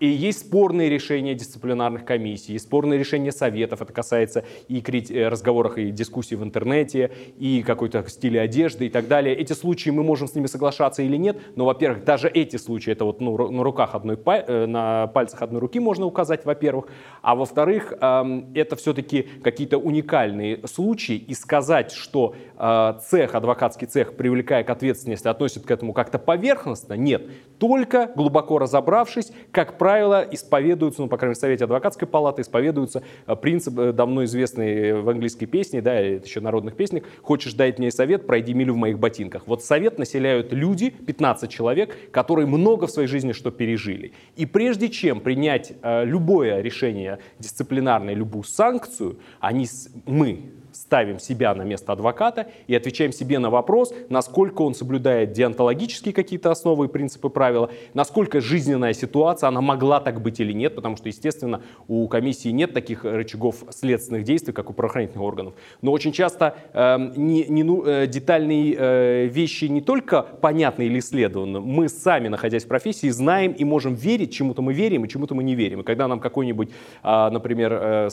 [0.00, 3.82] И есть спорные решения дисциплинарных комиссий, есть спорные решения советов.
[3.82, 9.08] Это касается и э, разговоров, и дискуссий в интернете, и какой-то стиля одежды и так
[9.08, 9.34] далее.
[9.34, 13.04] Эти случаи мы можем с ними соглашаться или нет, но, во-первых, даже эти случаи, это
[13.04, 16.86] вот ну, на руках одной, э, на пальцах одной руки можно указать, во-первых.
[17.20, 24.16] А во-вторых, эм, это все-таки какие-то уникальные случаи, и сказать, что э, цех, адвокатский цех,
[24.16, 27.28] привлекая к ответственности, относит к этому как-то поверхностно, нет.
[27.58, 32.42] Только глубоко разобравшись, как правило, правило, исповедуются, ну, по крайней мере, в Совете адвокатской палаты
[32.42, 37.54] исповедуются э, принцип, э, давно известный в английской песне, да, это еще народных песнях, «Хочешь
[37.54, 39.44] дать мне совет, пройди милю в моих ботинках».
[39.46, 44.12] Вот совет населяют люди, 15 человек, которые много в своей жизни что пережили.
[44.36, 49.66] И прежде чем принять э, любое решение дисциплинарное, любую санкцию, они,
[50.04, 56.14] мы, ставим себя на место адвоката и отвечаем себе на вопрос, насколько он соблюдает деонтологические
[56.14, 60.96] какие-то основы и принципы правила, насколько жизненная ситуация, она могла так быть или нет, потому
[60.96, 65.54] что, естественно, у комиссии нет таких рычагов следственных действий, как у правоохранительных органов.
[65.82, 71.00] Но очень часто э, не, не, ну, э, детальные э, вещи не только понятны или
[71.00, 75.34] исследованы, мы сами, находясь в профессии, знаем и можем верить, чему-то мы верим и чему-то
[75.34, 75.80] мы не верим.
[75.80, 76.70] И когда нам какой-нибудь,
[77.02, 78.08] э, например, э,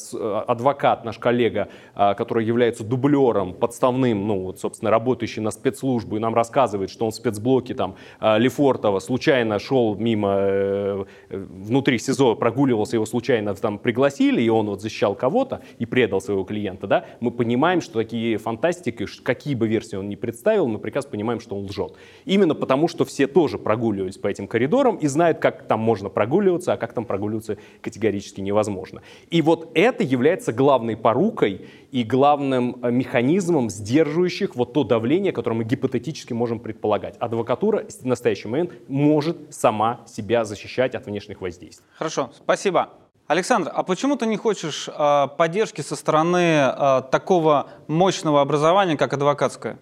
[0.47, 6.19] адвокат, наш коллега, э, который является дублером, подставным, ну, вот, собственно, работающий на спецслужбу, и
[6.19, 12.35] нам рассказывает, что он в спецблоке там э, Лефортово случайно шел мимо, э, внутри СИЗО
[12.35, 17.05] прогуливался, его случайно там пригласили, и он вот защищал кого-то и предал своего клиента, да,
[17.19, 21.55] мы понимаем, что такие фантастики, какие бы версии он ни представил, мы прекрасно понимаем, что
[21.55, 21.93] он лжет.
[22.25, 26.73] Именно потому, что все тоже прогуливались по этим коридорам и знают, как там можно прогуливаться,
[26.73, 29.01] а как там прогуливаться категорически невозможно.
[29.29, 35.55] И вот это является главной порукой и главным э, механизмом, сдерживающих вот то давление, которое
[35.55, 37.15] мы гипотетически можем предполагать.
[37.19, 41.85] Адвокатура в настоящий момент может сама себя защищать от внешних воздействий.
[41.97, 42.89] Хорошо, спасибо.
[43.27, 49.13] Александр, а почему ты не хочешь э, поддержки со стороны э, такого мощного образования, как
[49.13, 49.79] адвокатское?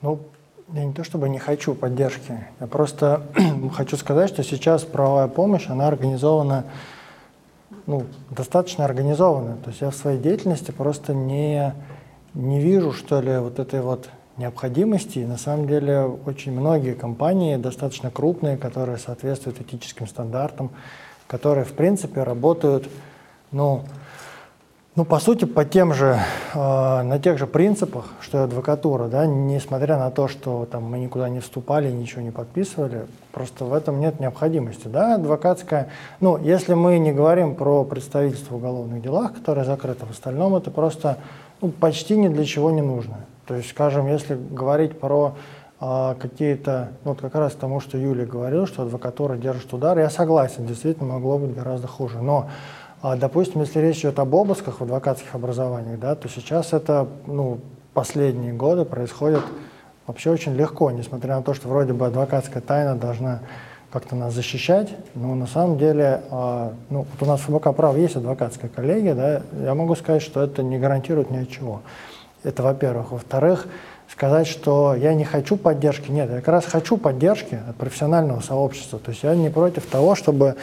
[0.00, 0.20] Ну,
[0.72, 3.24] я не то чтобы не хочу поддержки, я просто
[3.74, 6.64] хочу сказать, что сейчас правовая помощь, она организована
[7.88, 9.56] ну, достаточно организованная.
[9.56, 11.72] То есть я в своей деятельности просто не,
[12.34, 15.20] не вижу, что ли, вот этой вот необходимости.
[15.20, 20.70] на самом деле очень многие компании, достаточно крупные, которые соответствуют этическим стандартам,
[21.26, 22.88] которые, в принципе, работают,
[23.52, 23.84] ну,
[24.98, 26.18] ну, по сути, по тем же,
[26.54, 30.98] э, на тех же принципах, что и адвокатура, да, несмотря на то, что там мы
[30.98, 36.74] никуда не вступали, ничего не подписывали, просто в этом нет необходимости, да, адвокатская, ну, если
[36.74, 41.18] мы не говорим про представительство в уголовных делах, которое закрыто, в остальном это просто,
[41.60, 43.18] ну, почти ни для чего не нужно.
[43.46, 45.36] То есть, скажем, если говорить про
[45.80, 50.10] э, какие-то, ну, вот как раз тому, что Юлия говорил, что адвокатура держит удар, я
[50.10, 52.48] согласен, действительно могло быть гораздо хуже, но
[53.00, 57.60] а, допустим, если речь идет об обысках в адвокатских образованиях, да, то сейчас это ну,
[57.94, 59.42] последние годы происходит
[60.06, 63.40] вообще очень легко, несмотря на то, что вроде бы адвокатская тайна должна
[63.92, 67.96] как-то нас защищать, но на самом деле, а, ну, вот у нас в ФБК прав
[67.96, 71.82] есть адвокатская коллегия, да, я могу сказать, что это не гарантирует ни от чего.
[72.44, 73.12] Это во-первых.
[73.12, 73.66] Во-вторых,
[74.18, 76.10] сказать, что я не хочу поддержки.
[76.10, 78.98] Нет, я как раз хочу поддержки от профессионального сообщества.
[78.98, 80.56] То есть я не против того, чтобы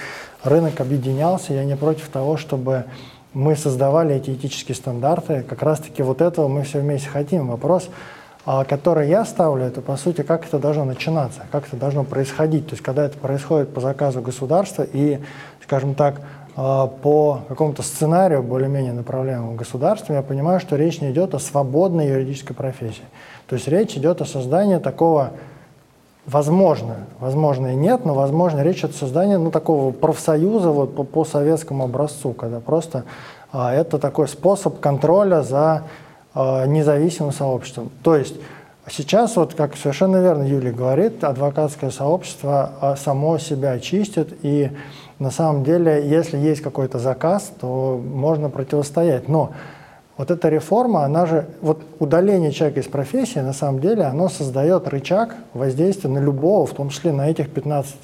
[0.44, 2.84] рынок объединялся, я не против того, чтобы
[3.32, 5.46] мы создавали эти этические стандарты.
[5.48, 7.48] Как раз-таки вот этого мы все вместе хотим.
[7.48, 7.88] Вопрос,
[8.46, 12.68] а, который я ставлю, это по сути, как это должно начинаться, как это должно происходить.
[12.68, 15.22] То есть когда это происходит по заказу государства и,
[15.64, 16.20] скажем так,
[16.56, 22.54] по какому-то сценарию более-менее направляемому государством, я понимаю, что речь не идет о свободной юридической
[22.54, 23.04] профессии.
[23.48, 25.32] То есть речь идет о создании такого
[26.26, 31.24] Возможно, возможно и нет, но возможно речь о создании ну, такого профсоюза вот, по, по
[31.24, 33.04] советскому образцу, когда просто
[33.52, 35.84] а, это такой способ контроля за
[36.34, 37.92] а, независимым сообществом.
[38.02, 38.38] То есть
[38.90, 44.72] сейчас, вот как совершенно верно Юлия говорит, адвокатское сообщество а, само себя чистит, и
[45.20, 49.30] на самом деле, если есть какой-то заказ, то можно противостоять.
[49.30, 49.52] Но
[50.18, 54.88] вот эта реформа, она же, вот удаление человека из профессии, на самом деле, оно создает
[54.88, 57.96] рычаг воздействия на любого, в том числе на этих 15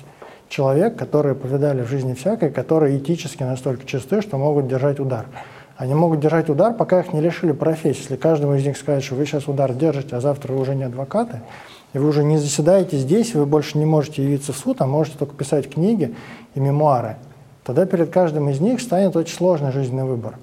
[0.48, 5.26] человек, которые повидали в жизни всякое, которые этически настолько чисты, что могут держать удар.
[5.78, 8.02] Они могут держать удар, пока их не лишили профессии.
[8.02, 10.84] Если каждому из них сказать, что вы сейчас удар держите, а завтра вы уже не
[10.84, 11.42] адвокаты,
[11.94, 15.18] и вы уже не заседаете здесь, вы больше не можете явиться в суд, а можете
[15.18, 16.16] только писать книги
[16.56, 17.18] и мемуары,
[17.64, 20.36] тогда перед каждым из них станет очень сложный жизненный выбор.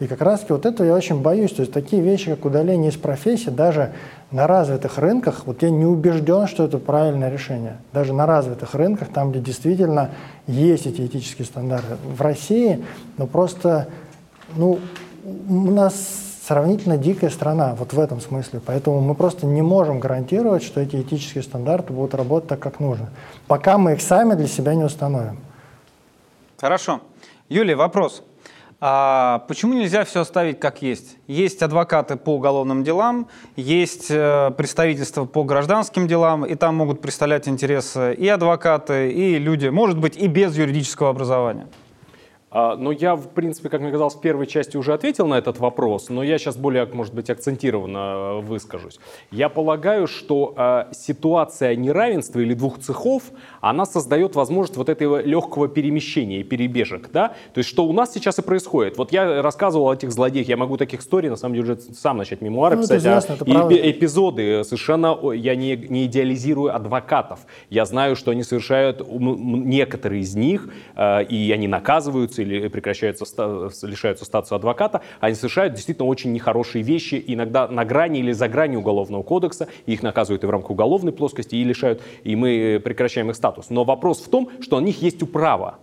[0.00, 1.52] И как раз вот этого я очень боюсь.
[1.52, 3.92] То есть такие вещи, как удаление из профессии, даже
[4.30, 7.76] на развитых рынках, вот я не убежден, что это правильное решение.
[7.92, 10.10] Даже на развитых рынках, там, где действительно
[10.46, 11.96] есть эти этические стандарты.
[12.16, 12.82] В России,
[13.18, 13.88] ну просто,
[14.56, 14.78] ну,
[15.22, 18.60] у нас сравнительно дикая страна вот в этом смысле.
[18.66, 23.10] Поэтому мы просто не можем гарантировать, что эти этические стандарты будут работать так, как нужно,
[23.46, 25.38] пока мы их сами для себя не установим.
[26.60, 27.02] Хорошо.
[27.48, 28.24] Юлия, вопрос.
[28.80, 31.18] А почему нельзя все оставить как есть?
[31.28, 37.46] Есть адвокаты по уголовным делам, есть э, представительство по гражданским делам, и там могут представлять
[37.46, 41.68] интересы и адвокаты, и люди, может быть, и без юридического образования.
[42.50, 45.58] А, но я, в принципе, как мне казалось, в первой части уже ответил на этот
[45.58, 48.98] вопрос, но я сейчас более, может быть, акцентированно э, выскажусь.
[49.30, 53.22] Я полагаю, что э, ситуация неравенства или двух цехов,
[53.60, 57.28] она создает возможность вот этого легкого перемещения и перебежек, да?
[57.52, 58.96] То есть, что у нас сейчас и происходит.
[58.96, 62.16] Вот я рассказывал о этих злодеях, я могу таких историй, на самом деле, уже сам
[62.16, 62.98] начать мемуары ну, писать.
[62.98, 67.40] Известно, а, и эпизоды совершенно, я не, не идеализирую адвокатов.
[67.68, 73.24] Я знаю, что они совершают, некоторые из них, э, и они наказываются, или прекращаются,
[73.82, 78.80] лишаются статуса адвоката, они совершают действительно очень нехорошие вещи, иногда на грани или за гранью
[78.80, 83.36] уголовного кодекса, их наказывают и в рамках уголовной плоскости, и лишают, и мы прекращаем их
[83.36, 83.49] статус.
[83.70, 85.78] Но вопрос в том, что у них есть управа.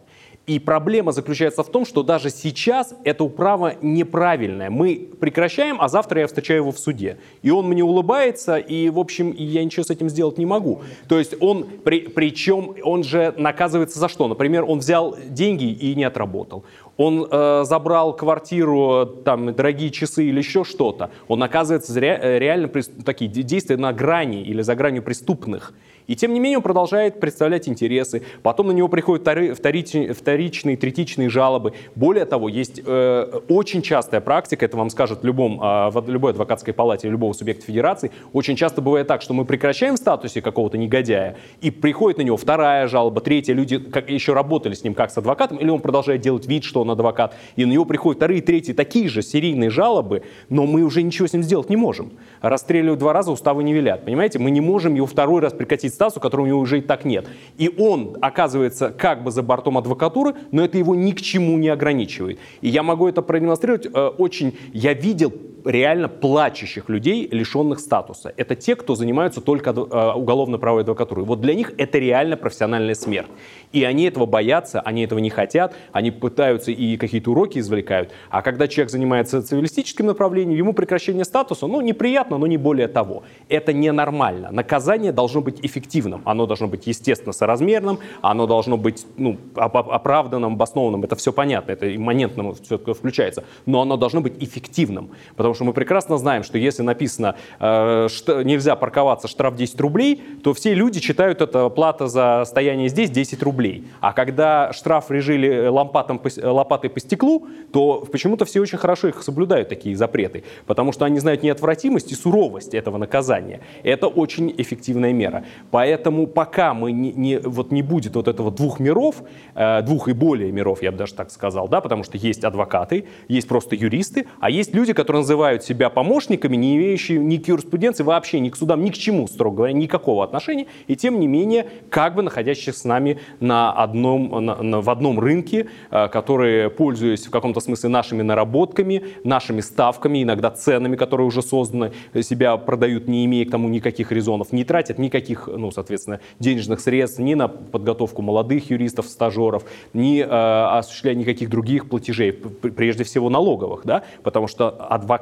[0.48, 4.70] И проблема заключается в том, что даже сейчас это управа неправильная.
[4.70, 7.18] Мы прекращаем, а завтра я встречаю его в суде.
[7.42, 10.82] И он мне улыбается, и, в общем, я ничего с этим сделать не могу.
[11.10, 14.30] То есть он, при, причем он же наказывается за что?
[14.30, 16.64] Например, он взял деньги и не отработал.
[16.96, 21.12] Он э, забрал квартиру, там, дорогие часы или еще что-то.
[21.28, 22.70] Он наказывается за ре, э, реально
[23.04, 25.74] такие действия на грани или за гранью преступных.
[26.08, 28.24] И тем не менее он продолжает представлять интересы.
[28.42, 29.22] Потом на него приходят
[29.58, 31.74] вторичные, вторичные третичные жалобы.
[31.96, 36.32] Более того, есть э, очень частая практика, это вам скажет в, любом, э, в любой
[36.32, 40.78] адвокатской палате любого субъекта федерации, очень часто бывает так, что мы прекращаем в статусе какого-то
[40.78, 45.12] негодяя, и приходит на него вторая жалоба, третья, люди как, еще работали с ним как
[45.12, 48.42] с адвокатом, или он продолжает делать вид, что он адвокат, и на него приходят вторые,
[48.42, 52.12] третьи, такие же серийные жалобы, но мы уже ничего с ним сделать не можем.
[52.42, 54.40] Расстреливают два раза, уставы не велят, понимаете?
[54.40, 57.28] Мы не можем его второй раз прекратить статусу, которого у него уже и так нет.
[57.58, 61.70] И он оказывается как бы за бортом адвокатуры, но это его ни к чему не
[61.70, 62.40] ограничивает.
[62.62, 64.58] И я могу это продемонстрировать э, очень...
[64.74, 65.34] Я видел
[65.68, 68.34] реально плачущих людей, лишенных статуса.
[68.38, 71.26] Это те, кто занимаются только э, уголовно-правовой адвокатурой.
[71.26, 73.28] Вот для них это реально профессиональная смерть.
[73.74, 78.12] И они этого боятся, они этого не хотят, они пытаются и какие-то уроки извлекают.
[78.30, 83.24] А когда человек занимается цивилистическим направлением, ему прекращение статуса, ну, неприятно, но не более того.
[83.50, 84.52] Это ненормально.
[84.52, 86.22] Наказание должно быть эффективным.
[86.26, 91.04] Оно должно быть, естественно, соразмерным, оно должно быть ну, оправданным, обоснованным.
[91.04, 93.44] Это все понятно, это имманентно все включается.
[93.66, 95.12] Но оно должно быть эффективным.
[95.36, 100.22] Потому что мы прекрасно знаем, что если написано э, что нельзя парковаться, штраф 10 рублей,
[100.44, 103.88] то все люди читают это плата за стояние здесь 10 рублей.
[104.00, 109.70] А когда штраф режили лампатом, лопатой по стеклу, то почему-то все очень хорошо их соблюдают,
[109.70, 110.44] такие запреты.
[110.68, 113.62] Потому что они знают неотвратимость и суровость этого наказания.
[113.84, 115.44] Это очень эффективная мера.
[115.72, 119.24] Поэтому пока мы не, не, вот не будет вот этого двух миров,
[119.56, 123.08] э, двух и более миров, я бы даже так сказал, да, потому что есть адвокаты,
[123.28, 127.48] есть просто юристы, а есть люди, которые называют называют себя помощниками, не имеющие ни к
[127.48, 131.28] юриспруденции, вообще ни к судам, ни к чему, строго говоря, никакого отношения, и тем не
[131.28, 136.70] менее, как бы находящихся с нами на одном, на, на, в одном рынке, э, которые,
[136.70, 143.08] пользуясь в каком-то смысле нашими наработками, нашими ставками, иногда ценами, которые уже созданы, себя продают,
[143.08, 147.48] не имея к тому никаких резонов, не тратят никаких, ну, соответственно, денежных средств ни на
[147.48, 154.48] подготовку молодых юристов, стажеров, ни э, осуществляя никаких других платежей, прежде всего налоговых, да, потому
[154.48, 154.70] что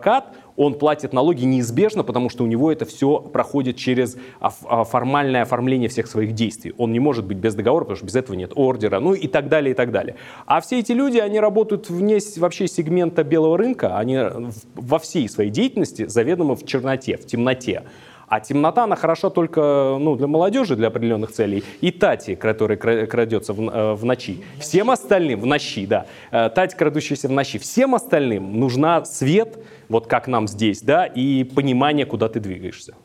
[0.06, 5.89] адвокат, он платит налоги неизбежно, потому что у него это все проходит через формальное оформление
[5.89, 6.74] всех своих действий.
[6.78, 9.49] Он не может быть без договора, потому что без этого нет ордера, ну и так
[9.49, 10.16] далее, и так далее.
[10.45, 14.18] А все эти люди, они работают вне вообще сегмента белого рынка, они
[14.76, 17.84] во всей своей деятельности заведомо в черноте, в темноте.
[18.28, 21.63] А темнота, она хороша только ну, для молодежи, для определенных целей.
[21.82, 24.43] И Тати, который крадется в, э, в ночи.
[24.59, 26.07] Всем остальным, в ночи, да.
[26.32, 27.59] Э, Тати, крадущаяся в ночи.
[27.59, 29.59] Всем остальным нужна свет,
[29.89, 32.95] вот как нам здесь, да, и понимание, куда ты двигаешься.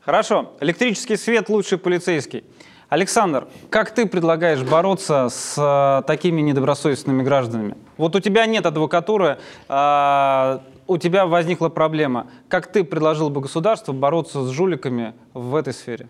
[0.00, 0.52] Хорошо.
[0.60, 2.44] Электрический свет лучший полицейский.
[2.90, 7.76] Александр, как ты предлагаешь бороться с э, такими недобросовестными гражданами?
[7.96, 9.38] Вот у тебя нет адвокатуры,
[9.68, 10.58] э,
[10.90, 12.26] у тебя возникла проблема.
[12.48, 16.08] Как ты предложил бы государству бороться с жуликами в этой сфере?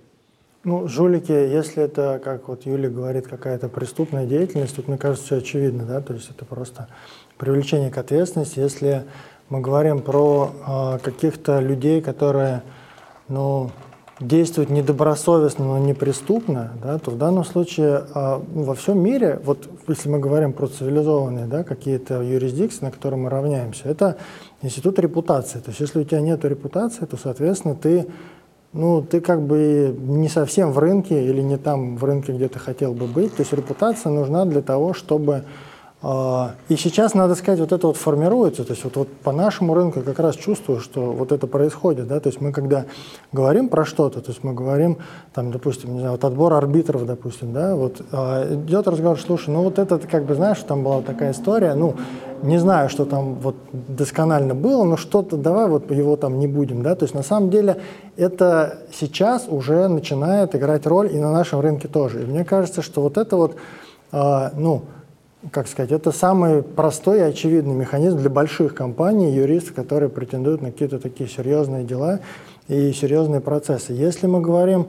[0.64, 5.36] Ну, жулики, если это, как вот Юля говорит, какая-то преступная деятельность, тут, мне кажется, все
[5.36, 6.88] очевидно, да, то есть это просто
[7.36, 8.58] привлечение к ответственности.
[8.58, 9.04] Если
[9.50, 12.62] мы говорим про э, каких-то людей, которые,
[13.28, 13.70] ну,
[14.20, 19.68] действуют недобросовестно, но не преступно, да, то в данном случае ну, во всем мире, вот
[19.88, 24.16] если мы говорим про цивилизованные да, какие-то юрисдикции, на которые мы равняемся, это
[24.62, 25.58] институт репутации.
[25.60, 28.06] То есть если у тебя нет репутации, то, соответственно, ты,
[28.74, 32.58] ну, ты как бы не совсем в рынке или не там в рынке, где ты
[32.58, 33.34] хотел бы быть.
[33.34, 35.44] То есть репутация нужна для того, чтобы
[36.02, 40.00] и сейчас, надо сказать, вот это вот формируется, то есть вот, вот по нашему рынку
[40.00, 42.86] как раз чувствую, что вот это происходит, да, то есть мы когда
[43.32, 44.96] говорим про что-то, то есть мы говорим,
[45.34, 49.62] там, допустим, не знаю, вот отбор арбитров, допустим, да, вот а, идет разговор, слушай, ну
[49.62, 51.94] вот это, как бы, знаешь, там была такая история, ну,
[52.42, 56.82] не знаю, что там вот досконально было, но что-то, давай вот его там не будем,
[56.82, 57.76] да, то есть на самом деле
[58.16, 63.02] это сейчас уже начинает играть роль и на нашем рынке тоже, и мне кажется, что
[63.02, 63.56] вот это вот,
[64.12, 64.84] а, ну,
[65.50, 70.70] как сказать, это самый простой и очевидный механизм для больших компаний, юристов, которые претендуют на
[70.70, 72.20] какие-то такие серьезные дела
[72.68, 73.92] и серьезные процессы.
[73.92, 74.88] Если мы говорим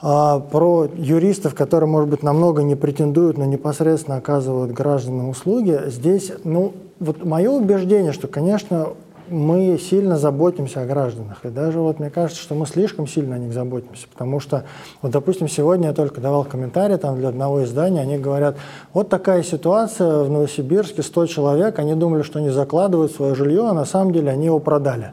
[0.00, 6.32] а, про юристов, которые, может быть, намного не претендуют, но непосредственно оказывают гражданам услуги, здесь,
[6.42, 8.88] ну, вот мое убеждение, что, конечно,
[9.30, 11.44] мы сильно заботимся о гражданах.
[11.44, 14.06] И даже вот мне кажется, что мы слишком сильно о них заботимся.
[14.10, 14.64] Потому что,
[15.02, 18.56] вот, допустим, сегодня я только давал комментарий там для одного издания, они говорят,
[18.92, 23.72] вот такая ситуация в Новосибирске, 100 человек, они думали, что они закладывают свое жилье, а
[23.72, 25.12] на самом деле они его продали.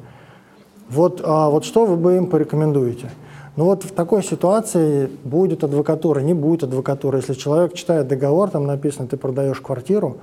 [0.90, 3.10] Вот, а вот что вы бы им порекомендуете?
[3.56, 7.20] Ну вот в такой ситуации будет адвокатура, не будет адвокатуры.
[7.20, 10.18] Если человек читает договор, там написано, ты продаешь квартиру,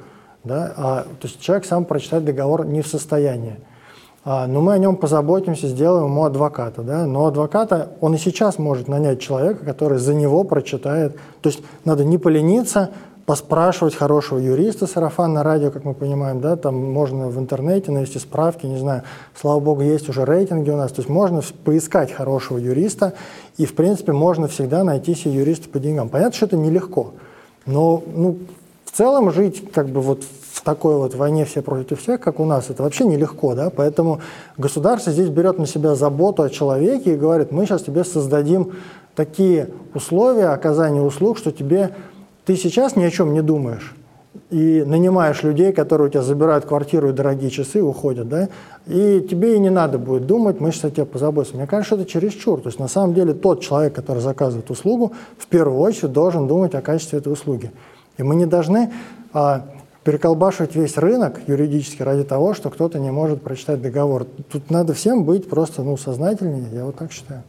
[0.44, 3.56] да, а, то есть человек сам прочитать договор не в состоянии.
[4.24, 6.82] А, но мы о нем позаботимся, сделаем ему адвоката.
[6.82, 7.06] Да?
[7.06, 11.16] Но адвоката он и сейчас может нанять человека, который за него прочитает.
[11.40, 12.90] То есть надо не полениться,
[13.26, 18.18] поспрашивать хорошего юриста, сарафан на радио, как мы понимаем, да, там можно в интернете навести
[18.18, 19.02] справки, не знаю,
[19.40, 23.14] слава богу, есть уже рейтинги у нас, то есть можно поискать хорошего юриста,
[23.58, 26.08] и, в принципе, можно всегда найти себе юриста по деньгам.
[26.08, 27.12] Понятно, что это нелегко,
[27.64, 28.38] но ну,
[28.84, 30.24] в целом жить как бы вот
[30.62, 34.20] такой вот войне все против всех, как у нас, это вообще нелегко, да, поэтому
[34.56, 38.72] государство здесь берет на себя заботу о человеке и говорит, мы сейчас тебе создадим
[39.14, 41.90] такие условия оказания услуг, что тебе,
[42.44, 43.94] ты сейчас ни о чем не думаешь,
[44.50, 48.48] и нанимаешь людей, которые у тебя забирают квартиру и дорогие часы, уходят, да,
[48.86, 51.56] и тебе и не надо будет думать, мы сейчас о тебе позаботимся.
[51.56, 52.60] Мне кажется, это чересчур.
[52.60, 56.74] То есть на самом деле тот человек, который заказывает услугу, в первую очередь должен думать
[56.74, 57.72] о качестве этой услуги.
[58.18, 58.92] И мы не должны
[59.32, 59.66] а,
[60.04, 64.24] переколбашивать весь рынок юридически ради того, что кто-то не может прочитать договор.
[64.50, 67.42] Тут надо всем быть просто ну, сознательнее, я вот так считаю.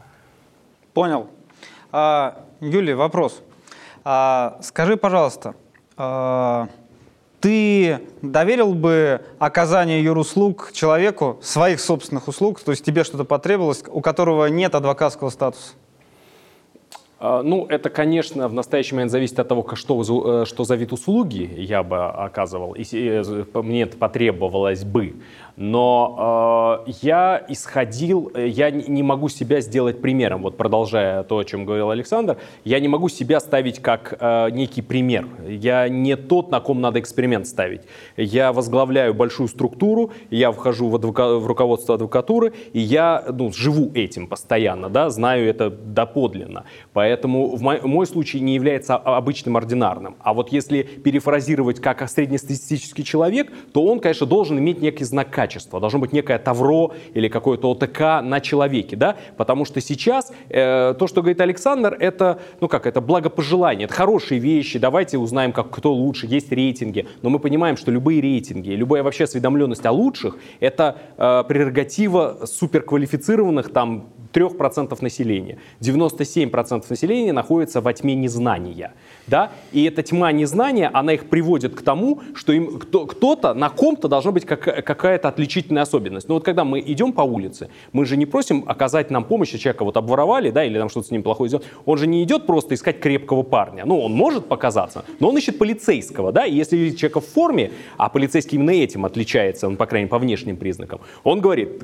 [0.93, 1.27] Понял.
[1.91, 3.41] А, Юлия, вопрос.
[4.03, 5.55] А, скажи, пожалуйста,
[5.97, 6.67] а,
[7.39, 14.01] ты доверил бы оказание юруслуг человеку, своих собственных услуг, то есть тебе что-то потребовалось, у
[14.01, 15.73] которого нет адвокатского статуса?
[17.25, 20.91] А, ну, это, конечно, в настоящий момент зависит от того, что, э, что за вид
[20.91, 25.13] услуги я бы оказывал, и э, мне это потребовалось бы.
[25.55, 30.41] Но э, я исходил, э, я не могу себя сделать примером.
[30.43, 34.81] Вот продолжая то, о чем говорил Александр, я не могу себя ставить как э, некий
[34.81, 35.27] пример.
[35.47, 37.81] Я не тот, на ком надо эксперимент ставить.
[38.17, 43.91] Я возглавляю большую структуру, я вхожу в, адвока, в руководство адвокатуры, и я ну, живу
[43.93, 46.63] этим постоянно, да, знаю это доподлинно.
[46.93, 50.15] Поэтому в мой, мой случай не является обычным ординарным.
[50.21, 55.79] А вот если перефразировать как среднестатистический человек, то он, конечно, должен иметь некий знак качества.
[55.79, 61.07] Должно быть некое тавро или какое-то ОТК на человеке, да, потому что сейчас э, то,
[61.07, 65.93] что говорит Александр, это, ну как, это благопожелание, это хорошие вещи, давайте узнаем, как кто
[65.93, 70.95] лучше, есть рейтинги, но мы понимаем, что любые рейтинги, любая вообще осведомленность о лучших, это
[71.17, 75.57] э, прерогатива суперквалифицированных там 3% населения.
[75.81, 78.93] 97% населения находится во тьме незнания.
[79.27, 79.51] Да?
[79.71, 84.07] И эта тьма незнания, она их приводит к тому, что им кто, кто-то, на ком-то
[84.07, 86.27] должна быть как, какая-то отличительная особенность.
[86.27, 89.85] Но вот когда мы идем по улице, мы же не просим оказать нам помощь, человека
[89.85, 91.65] вот обворовали, да, или там что-то с ним плохое сделать.
[91.85, 93.85] Он же не идет просто искать крепкого парня.
[93.85, 98.09] Ну, он может показаться, но он ищет полицейского, да, и если человек в форме, а
[98.09, 101.81] полицейский именно этим отличается, он, по крайней мере, по внешним признакам, он говорит,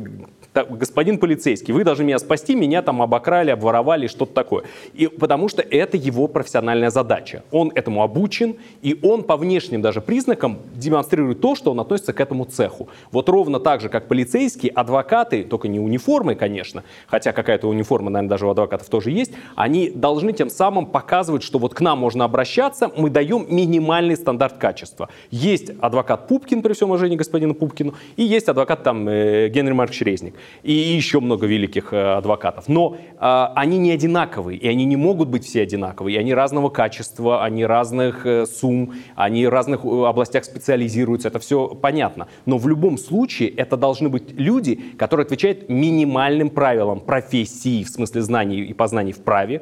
[0.53, 4.63] господин полицейский, вы должны меня спасти, меня там обокрали, обворовали, что-то такое.
[4.93, 7.28] И потому что это его профессиональная задача.
[7.51, 12.19] Он этому обучен, и он по внешним даже признакам демонстрирует то, что он относится к
[12.19, 12.89] этому цеху.
[13.11, 18.29] Вот ровно так же, как полицейские, адвокаты, только не униформы, конечно, хотя какая-то униформа, наверное,
[18.29, 22.25] даже у адвокатов тоже есть, они должны тем самым показывать, что вот к нам можно
[22.25, 25.09] обращаться, мы даем минимальный стандарт качества.
[25.31, 30.01] Есть адвокат Пупкин, при всем уважении господину Пупкину, и есть адвокат там э, Генри Маркович
[30.01, 32.67] Резник и еще много великих э, адвокатов.
[32.67, 36.15] Но э, они не одинаковые, и они не могут быть все одинаковые.
[36.15, 41.27] И они разного качества, они разных э, сумм, они в разных э, областях специализируются.
[41.27, 42.27] Это все понятно.
[42.45, 48.21] Но в любом случае это должны быть люди, которые отвечают минимальным правилам профессии, в смысле
[48.21, 49.61] знаний и познаний в праве,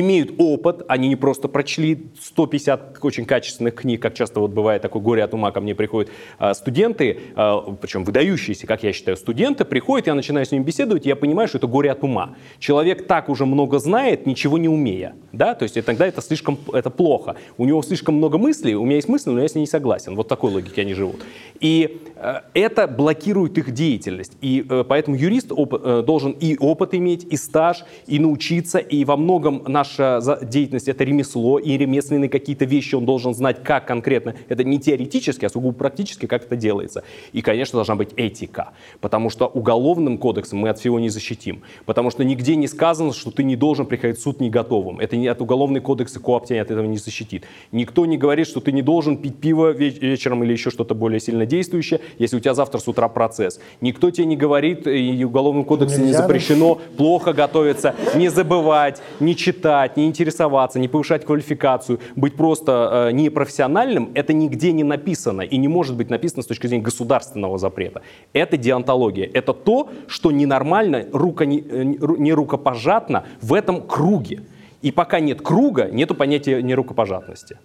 [0.00, 5.00] имеют опыт, они не просто прочли 150 очень качественных книг, как часто вот бывает такое
[5.00, 9.64] горе от ума, ко мне приходят а, студенты, а, причем выдающиеся, как я считаю, студенты,
[9.64, 12.34] приходят, я начинаю с ними беседовать, и я понимаю, что это горе от ума.
[12.58, 16.90] Человек так уже много знает, ничего не умея, да, то есть тогда это слишком, это
[16.90, 17.36] плохо.
[17.56, 20.16] У него слишком много мыслей, у меня есть мысли, но я с ней не согласен.
[20.16, 21.22] Вот такой логике они живут.
[21.60, 24.32] И э, это блокирует их деятельность.
[24.40, 29.16] И э, поэтому юрист э, должен и опыт иметь, и стаж, и научиться, и во
[29.16, 34.34] многом наш наша деятельность— это ремесло, и ремесленные какие-то вещи он должен знать, как конкретно.
[34.48, 37.04] Это не теоретически, а сугубо практически, как это делается.
[37.32, 38.70] И, конечно, должна быть этика,
[39.00, 41.62] потому что уголовным кодексом мы от всего не защитим.
[41.84, 45.00] Потому что нигде не сказано, что ты не должен приходить в суд не готовым.
[45.00, 47.44] Это не от уголовный кодекс и КОАП тебя от этого не защитит.
[47.72, 51.46] Никто не говорит, что ты не должен пить пиво вечером или еще что-то более сильно
[51.46, 53.60] действующее, если у тебя завтра с утра процесс.
[53.80, 59.73] Никто тебе не говорит, и уголовным кодексом не запрещено плохо готовиться, не забывать, не читать,
[59.74, 65.56] читать, не интересоваться, не повышать квалификацию, быть просто э, непрофессиональным, это нигде не написано и
[65.56, 68.02] не может быть написано с точки зрения государственного запрета.
[68.32, 69.28] Это деонтология.
[69.34, 71.82] Это то, что ненормально, рука не, э,
[72.18, 74.42] не рукопожатно в этом круге.
[74.82, 77.58] И пока нет круга, нет понятия нерукопожатности.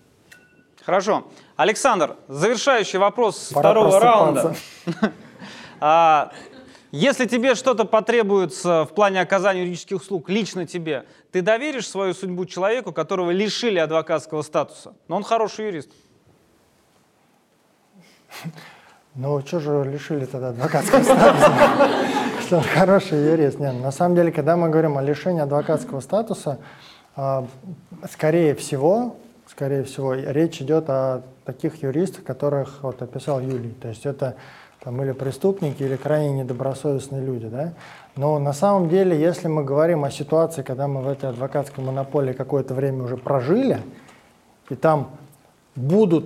[0.86, 1.24] Хорошо.
[1.57, 4.55] Александр, завершающий вопрос Пора второго раунда.
[6.91, 12.45] Если тебе что-то потребуется в плане оказания юридических услуг лично тебе, ты доверишь свою судьбу
[12.45, 14.95] человеку, которого лишили адвокатского статуса?
[15.07, 15.91] Но он хороший юрист.
[19.15, 21.53] Ну, что же лишили тогда адвокатского статуса?
[22.41, 23.59] Что хороший юрист.
[23.59, 26.59] Нет, на самом деле, когда мы говорим о лишении адвокатского статуса,
[27.15, 27.45] а,
[28.09, 29.17] скорее всего,
[29.47, 33.71] скорее всего, речь идет о таких юристах, которых вот описал Юлий.
[33.81, 34.35] То есть это
[34.84, 37.47] там, или преступники, или крайне недобросовестные люди.
[37.47, 37.73] Да?
[38.15, 42.34] Но на самом деле, если мы говорим о ситуации, когда мы в этой адвокатской монополии
[42.34, 43.82] какое-то время уже прожили,
[44.69, 45.11] и там
[45.75, 46.25] будут,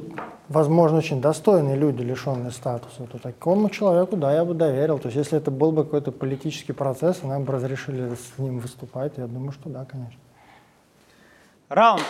[0.49, 4.99] возможно, очень достойные люди, лишенные статуса, то такому человеку, да, я бы доверил.
[4.99, 8.60] То есть если это был бы какой-то политический процесс, и нам бы разрешили с ним
[8.60, 10.20] выступать, я думаю, что да, конечно.
[11.70, 12.04] Раунд.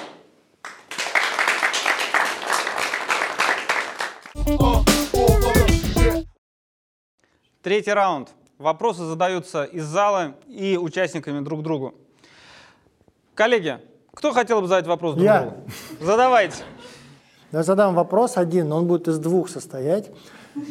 [7.63, 8.27] Третий раунд.
[8.57, 11.93] Вопросы задаются из зала и участниками друг другу.
[13.35, 13.79] Коллеги,
[14.13, 15.41] кто хотел бы задать вопрос друг Я.
[15.43, 15.57] другу?
[16.01, 16.57] Задавайте.
[17.53, 20.11] Я задам вопрос один, но он будет из двух состоять.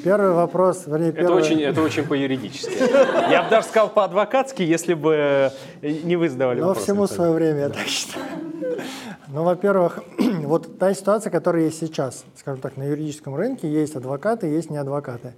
[0.04, 1.24] Первый вопрос, вернее, первый...
[1.24, 2.74] Это очень, это очень по-юридически.
[3.30, 6.84] Я бы даже сказал по-адвокатски, если бы не вы задавали Но вопрос.
[6.84, 8.26] всему свое время, я так считаю.
[9.28, 14.46] Ну, во-первых, вот та ситуация, которая есть сейчас, скажем так, на юридическом рынке, есть адвокаты,
[14.46, 15.32] есть не адвокаты.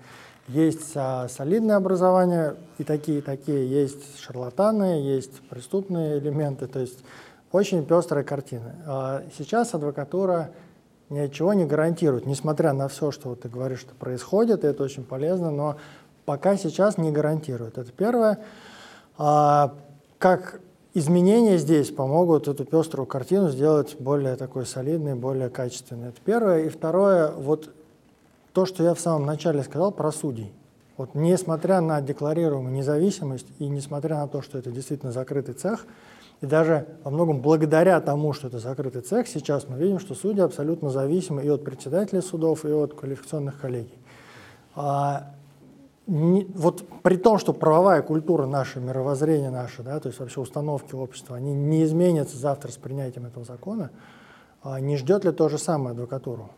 [0.49, 3.69] Есть а, солидное образование, и такие, и такие.
[3.69, 6.67] Есть шарлатаны, есть преступные элементы.
[6.67, 6.99] То есть
[7.51, 8.75] очень пестрая картина.
[8.87, 10.51] А сейчас адвокатура
[11.09, 15.51] ничего не гарантирует, несмотря на все, что ты говоришь, что происходит, и это очень полезно,
[15.51, 15.77] но
[16.25, 17.79] пока сейчас не гарантирует.
[17.79, 18.39] Это первое.
[19.17, 19.75] А,
[20.19, 20.61] как
[20.93, 26.09] изменения здесь помогут эту пеструю картину сделать более такой солидной, более качественной.
[26.09, 26.65] Это первое.
[26.65, 27.71] И второе, вот
[28.55, 30.55] то, что я в самом начале сказал про судей.
[30.97, 35.87] Вот несмотря на декларируемую независимость и несмотря на то, что это действительно закрытый цех,
[36.41, 40.41] и даже во многом благодаря тому, что это закрытый цех, сейчас мы видим, что судьи
[40.41, 43.99] абсолютно зависимы и от председателей судов, и от квалификационных коллегий.
[44.77, 45.33] А,
[46.07, 50.95] не, вот при том, что правовая культура наша, мировоззрение наше, да, то есть вообще установки
[50.95, 53.91] общества, они не изменятся завтра с принятием этого закона,
[54.63, 56.51] а не ждет ли то же самое адвокатуру?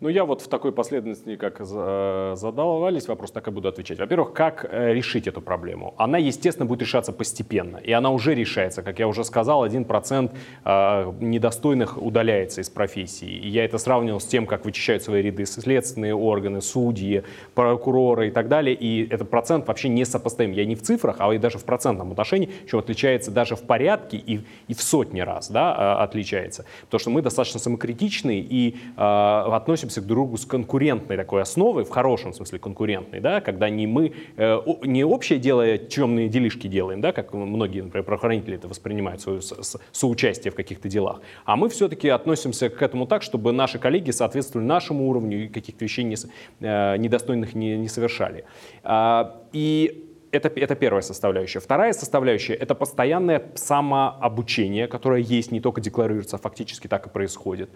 [0.00, 3.98] Ну, я вот в такой последовательности, как э, задавались вопрос, так и буду отвечать.
[3.98, 5.94] Во-первых, как э, решить эту проблему?
[5.98, 7.76] Она, естественно, будет решаться постепенно.
[7.76, 8.82] И она уже решается.
[8.82, 10.30] Как я уже сказал, 1%
[10.64, 13.28] э, недостойных удаляется из профессии.
[13.28, 17.22] И я это сравнивал с тем, как вычищают свои ряды следственные органы, судьи,
[17.54, 18.74] прокуроры и так далее.
[18.74, 20.52] И этот процент вообще не сопоставим.
[20.52, 24.16] Я не в цифрах, а и даже в процентном отношении, чем отличается даже в порядке
[24.16, 26.64] и, и в сотни раз да, отличается.
[26.82, 31.84] Потому что мы достаточно самокритичны и э, относимся относимся к другу с конкурентной такой основой,
[31.84, 37.00] в хорошем смысле конкурентной, да, когда не мы, э, не общее дело, темные делишки делаем,
[37.00, 41.68] да, как многие, например, правоохранители это воспринимают, свое со соучастие в каких-то делах, а мы
[41.68, 46.16] все-таки относимся к этому так, чтобы наши коллеги соответствовали нашему уровню и каких-то вещей не,
[46.60, 48.44] э, недостойных не, не совершали.
[48.82, 51.60] А, и это, это первая составляющая.
[51.60, 57.70] Вторая составляющая— это постоянное самообучение, которое есть, не только декларируется, а фактически так и происходит.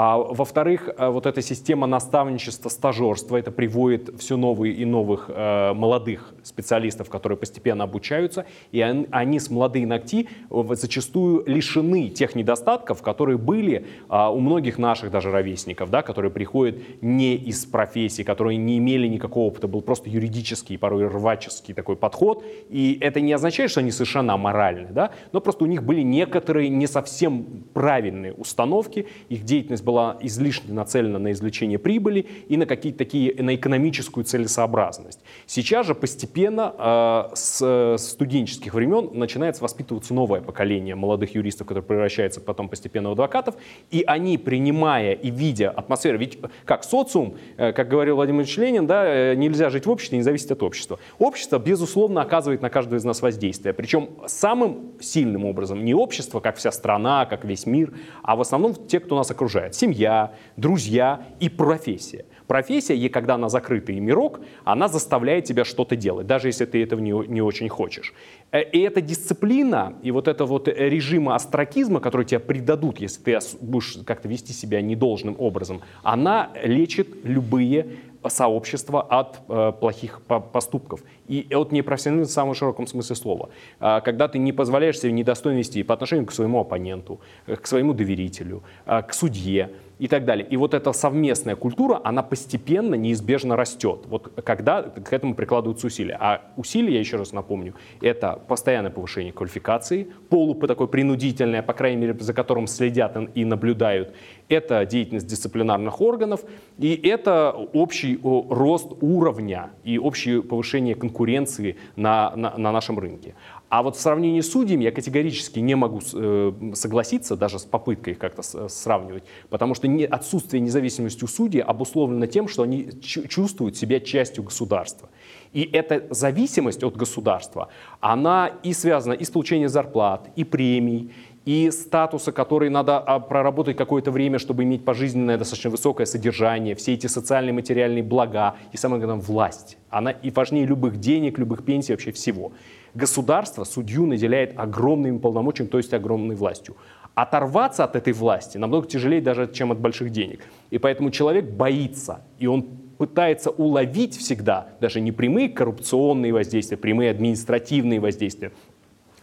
[0.00, 5.72] А, во-вторых, э, вот эта система наставничества, стажерства, это приводит все новые и новых э,
[5.72, 13.02] молодых специалистов, которые постепенно обучаются, и они, с молодые ногти э, зачастую лишены тех недостатков,
[13.02, 18.56] которые были э, у многих наших даже ровесников, да, которые приходят не из профессии, которые
[18.56, 23.72] не имели никакого опыта, был просто юридический, порой рваческий такой подход, и это не означает,
[23.72, 29.08] что они совершенно аморальны, да, но просто у них были некоторые не совсем правильные установки,
[29.28, 35.20] их деятельность была излишне нацелена на извлечение прибыли и на какие-то такие, на экономическую целесообразность.
[35.46, 42.42] Сейчас же постепенно э, с студенческих времен начинается воспитываться новое поколение молодых юристов, которые превращаются
[42.42, 43.54] потом постепенно в адвокатов,
[43.90, 48.86] и они, принимая и видя атмосферу, ведь как социум, э, как говорил Владимир Ильич Ленин,
[48.86, 50.98] да, э, нельзя жить в обществе, не зависеть от общества.
[51.18, 56.56] Общество, безусловно, оказывает на каждого из нас воздействие, причем самым сильным образом не общество, как
[56.56, 59.74] вся страна, как весь мир, а в основном те, кто нас окружает окружает.
[59.74, 62.24] Семья, друзья и профессия.
[62.46, 67.12] Профессия, когда она закрытый мирок, она заставляет тебя что-то делать, даже если ты этого не,
[67.28, 68.14] не очень хочешь.
[68.52, 73.38] Э, и эта дисциплина, и вот это вот режима астракизма, который тебя придадут, если ты
[73.60, 77.86] будешь как-то вести себя недолжным образом, она лечит любые
[78.26, 81.02] сообщества от э, плохих по поступков.
[81.28, 83.48] И от непрофессионализма в самом широком смысле слова.
[83.80, 87.66] Э, когда ты не позволяешь себе недостойно вести по отношению к своему оппоненту, э, к
[87.66, 90.46] своему доверителю, э, к судье, и так далее.
[90.48, 94.00] И вот эта совместная культура, она постепенно, неизбежно растет.
[94.06, 96.16] Вот когда к этому прикладываются усилия.
[96.20, 101.96] А усилия, я еще раз напомню, это постоянное повышение квалификации, полу такое принудительное, по крайней
[101.96, 104.14] мере, за которым следят и наблюдают.
[104.48, 106.40] Это деятельность дисциплинарных органов,
[106.78, 113.34] и это общий рост уровня и общее повышение конкуренции на, на, на нашем рынке.
[113.68, 118.14] А вот в сравнении с судьями я категорически не могу э, согласиться даже с попыткой
[118.14, 124.00] их как-то сравнивать, потому что отсутствие независимости у судей обусловлено тем, что они чувствуют себя
[124.00, 125.10] частью государства.
[125.52, 127.68] И эта зависимость от государства,
[128.00, 131.12] она и связана и с получением зарплат, и премий,
[131.44, 136.92] и статуса, который надо а, проработать какое-то время, чтобы иметь пожизненное достаточно высокое содержание, все
[136.92, 139.78] эти социальные материальные блага и, самое главное, власть.
[139.88, 142.52] Она и важнее любых денег, любых пенсий, вообще всего.
[142.94, 146.76] Государство судью наделяет огромными полномочиями, то есть огромной властью.
[147.14, 150.40] Оторваться от этой власти намного тяжелее даже, чем от больших денег.
[150.70, 152.62] И поэтому человек боится, и он
[152.98, 158.52] пытается уловить всегда даже не прямые коррупционные воздействия, прямые административные воздействия,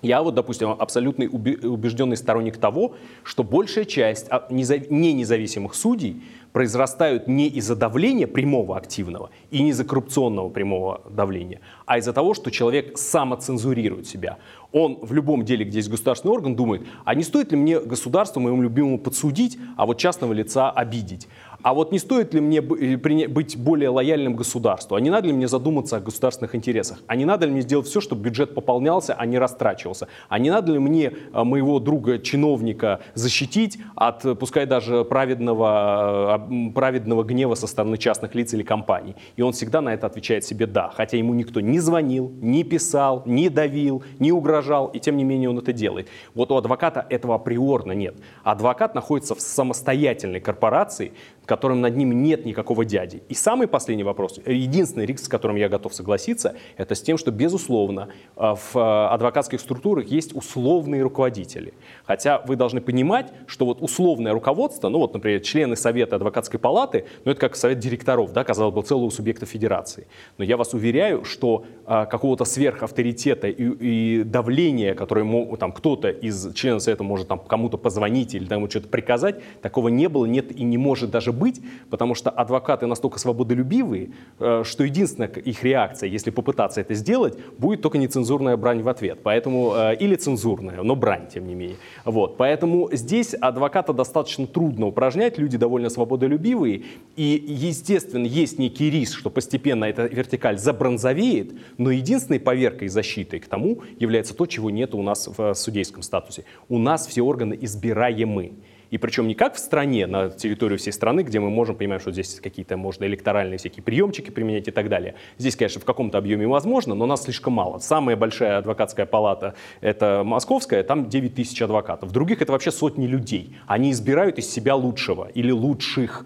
[0.06, 6.24] я вот, допустим, абсолютный убежденный сторонник того, что большая часть а, не независимых судей
[6.56, 12.34] произрастают не из-за давления прямого активного и не из-за коррупционного прямого давления, а из-за того,
[12.34, 14.38] что человек самоцензурирует себя.
[14.72, 18.40] Он в любом деле, где есть государственный орган, думает, а не стоит ли мне государству,
[18.40, 21.28] моему любимому, подсудить, а вот частного лица обидеть?
[21.66, 25.34] А вот не стоит ли мне э, быть более лояльным государству, а не надо ли
[25.34, 29.16] мне задуматься о государственных интересах, а не надо ли мне сделать все, чтобы бюджет пополнялся,
[29.16, 34.68] а не растрачивался, а не надо ли мне э, моего друга-чиновника защитить от, э, пускай
[34.68, 39.16] даже праведного, праведного гнева со стороны частных лиц или компаний.
[39.36, 43.24] И он всегда на это отвечает себе «да», хотя ему никто не звонил, не писал,
[43.26, 46.10] не давил, не угрожал, и тем не менее он это делает.
[46.36, 48.18] Вот у адвоката этого априорно нет.
[48.44, 51.14] Адвокат находится в самостоятельной корпорации,
[51.46, 53.24] которым над ним нет никакого дяди.
[53.30, 57.32] И самый последний вопрос, единственный риск, с которым я готов согласиться, это с тем, что,
[57.32, 61.74] безусловно, э, в э, адвокатских структурах есть условные руководители.
[62.06, 67.06] Хотя вы должны понимать, что вот условное руководство, ну вот, например, члены Совета адвокатской палаты,
[67.24, 70.08] ну это как совет директоров, да, казалось бы, целого субъекта федерации.
[70.38, 76.54] Но я вас уверяю, что а, какого-то сверхавторитета и, и давления, которое там кто-то из
[76.54, 80.64] членов Совета может там кому-то позвонить или там что-то приказать, такого не было, нет и
[80.64, 86.32] не может даже быть, потому что адвокаты настолько свободолюбивые, э, что единственная их реакция, если
[86.32, 89.20] попытаться это сделать, будет только нецензурная брань в ответ.
[89.24, 91.78] Поэтому, э, или цензурная, но брань, тем не менее.
[92.06, 92.38] Вот.
[92.38, 96.84] Поэтому здесь адвоката достаточно трудно упражнять, люди довольно свободолюбивые,
[97.16, 103.40] и, естественно, есть некий риск, что постепенно эта вертикаль забронзовеет, но единственной поверкой и защитой
[103.40, 106.46] к тому является то, чего нет у нас в судейском статусе.
[106.70, 108.54] У нас все органы избираемы.
[108.92, 112.12] И причем не как в стране, на территорию всей страны, где мы можем понимать, что
[112.12, 115.16] здесь какие-то, можно электоральные всякие приемчики применять и так далее.
[115.38, 117.80] Здесь, конечно, в каком-то объеме возможно, но нас слишком мало.
[117.80, 122.10] Самая большая адвокатская палата— это московская, там 9 тысяч адвокатов.
[122.10, 123.58] В других это вообще сотни людей.
[123.68, 126.26] Они избирают из себя лучшего или лучших.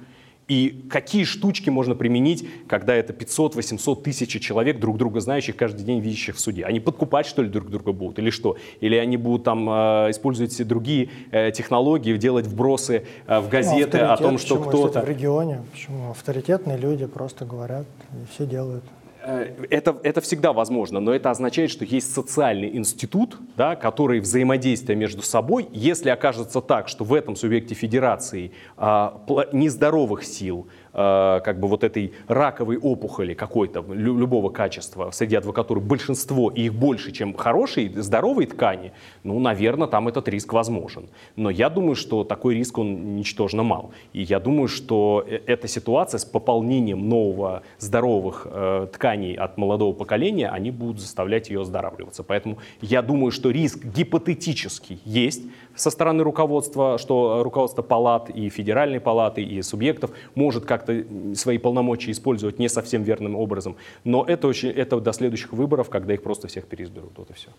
[0.50, 5.84] И какие штучки можно применить, когда это 500, 800 тысяч человек, друг друга знающих, каждый
[5.84, 6.66] день видящих в суде?
[6.66, 8.58] Они подкупать, что ли, друг друга будут или что?
[8.82, 14.00] Или они будут там э, использовать другие э, технологии, делать вбросы э, в ну, газеты
[14.00, 15.02] ну, о том, что кто-то...
[15.02, 16.10] в регионе, почему?
[16.10, 18.84] Авторитетные люди просто говорят, и все делают.
[19.30, 24.96] Э, это, это всегда возможно, но это означает, что есть социальный институт, да, который взаимодействие
[24.96, 29.22] между собой, если окажется так, что в этом субъекте федерации а,
[29.52, 36.64] нездоровых сил, как бы вот этой раковой опухоли какой-то, любого качества среди адвокатуры большинство, и
[36.64, 38.92] их больше, чем хорошей, здоровой ткани,
[39.24, 41.10] ну, наверное, там этот риск возможен.
[41.36, 43.92] Но я думаю, что такой риск, он ничтожно мал.
[44.14, 49.94] И я думаю, что э, эта ситуация с пополнением нового здоровых э, тканей от молодого
[49.94, 52.24] поколения, они будут заставлять ее оздоравливаться.
[52.24, 55.44] Поэтому я думаю, что риск гипотетический есть,
[55.80, 61.06] со стороны руководства, что руководство палат и федеральной палаты, и субъектов может как-то
[61.36, 63.76] свои полномочия использовать не совсем верным образом.
[64.04, 67.12] Но это, очень, это до следующих выборов, когда их просто всех переизберут.
[67.18, 67.50] Вот и все.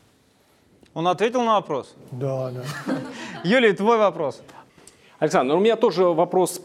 [0.94, 1.94] Он ответил на вопрос?
[2.10, 2.62] Да, да.
[3.44, 4.42] Юлий, твой вопрос.
[5.18, 6.60] Александр, у меня тоже вопрос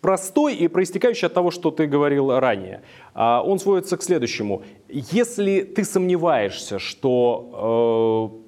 [0.00, 2.82] простой и проистекающий от того, что ты говорил ранее.
[3.14, 4.62] А, он сводится к следующему.
[4.88, 8.45] Если ты сомневаешься, что э,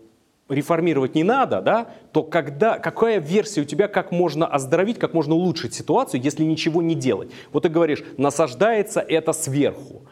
[0.49, 5.35] реформировать не надо, да, то когда, какая версия у тебя, как можно оздоровить, как можно
[5.35, 7.31] улучшить ситуацию, если ничего не делать?
[7.53, 10.03] Вот ты говоришь, насаждается это сверху.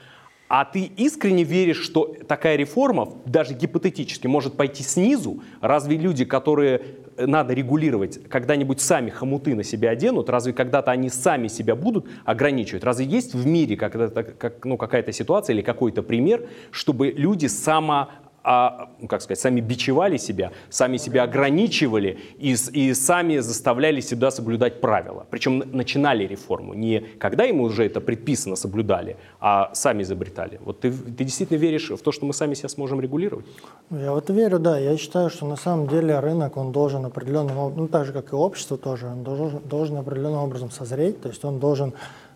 [0.49, 5.43] А ты искренне веришь, что такая реформа, даже гипотетически, может пойти снизу?
[5.61, 6.82] Разве люди, которые
[7.18, 10.30] надо регулировать, когда-нибудь сами хомуты на себя оденут?
[10.30, 12.84] Разве когда-то они сами себя будут ограничивать?
[12.84, 18.11] Разве есть в мире как, ну, какая-то ситуация или какой-то пример, чтобы люди само
[18.49, 24.80] а, как сказать, сами бичевали себя, сами себя ограничивали и, и сами заставляли себя соблюдать
[24.80, 25.26] правила.
[25.30, 30.61] Причем начинали реформу не когда ему уже это предписано соблюдали, а сами изобретали.
[30.64, 33.47] Вот ты, ты действительно веришь в то, что мы сами себя сможем регулировать?
[33.90, 34.78] Ну, я вот верю, да.
[34.78, 38.36] Я считаю, что на самом деле рынок, он должен определенным, ну так же, как и
[38.36, 41.94] общество тоже, он должен, должен определенным образом созреть, то есть он должен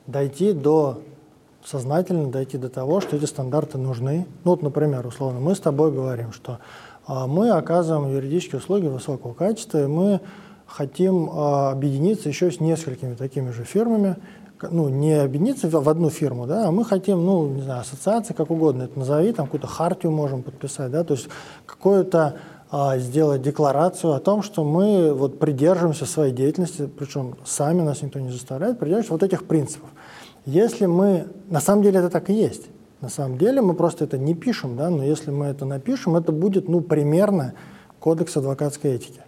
[0.08, 1.02] дойти до
[1.64, 4.26] сознательно дойти до того, что эти стандарты нужны.
[4.44, 6.58] Ну, вот, например, условно, мы с тобой говорим, что
[7.06, 10.20] а, мы оказываем юридические услуги высокого качества, и мы
[10.66, 14.16] хотим а, объединиться еще с несколькими такими же фирмами,
[14.62, 18.50] ну, не объединиться в одну фирму, да, а мы хотим, ну, не знаю, ассоциации, как
[18.50, 21.28] угодно это назови, там какую-то хартию можем подписать, да, то есть
[21.66, 22.36] какую-то
[22.70, 28.20] а, сделать декларацию о том, что мы вот придерживаемся своей деятельности, причем сами нас никто
[28.20, 29.88] не заставляет, придерживаемся вот этих принципов.
[30.46, 32.68] Если мы, на самом деле это так и есть,
[33.00, 36.32] на самом деле мы просто это не пишем, да, но если мы это напишем, это
[36.32, 37.54] будет, ну, примерно
[37.98, 39.20] кодекс адвокатской этики.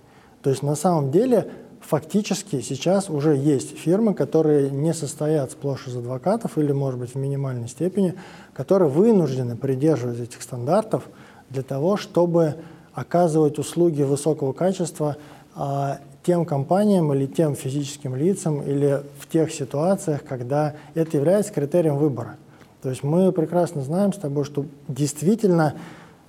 [0.42, 1.50] То есть на самом деле
[1.80, 7.16] фактически сейчас уже есть фирмы, которые не состоят сплошь из адвокатов или, может быть, в
[7.16, 8.14] минимальной степени,
[8.52, 11.04] которые вынуждены придерживаться этих стандартов
[11.50, 12.56] для того, чтобы
[12.94, 15.16] оказывать услуги высокого качества
[15.54, 21.96] а, тем компаниям или тем физическим лицам или в тех ситуациях, когда это является критерием
[21.96, 22.36] выбора.
[22.82, 25.74] То есть мы прекрасно знаем с тобой, что действительно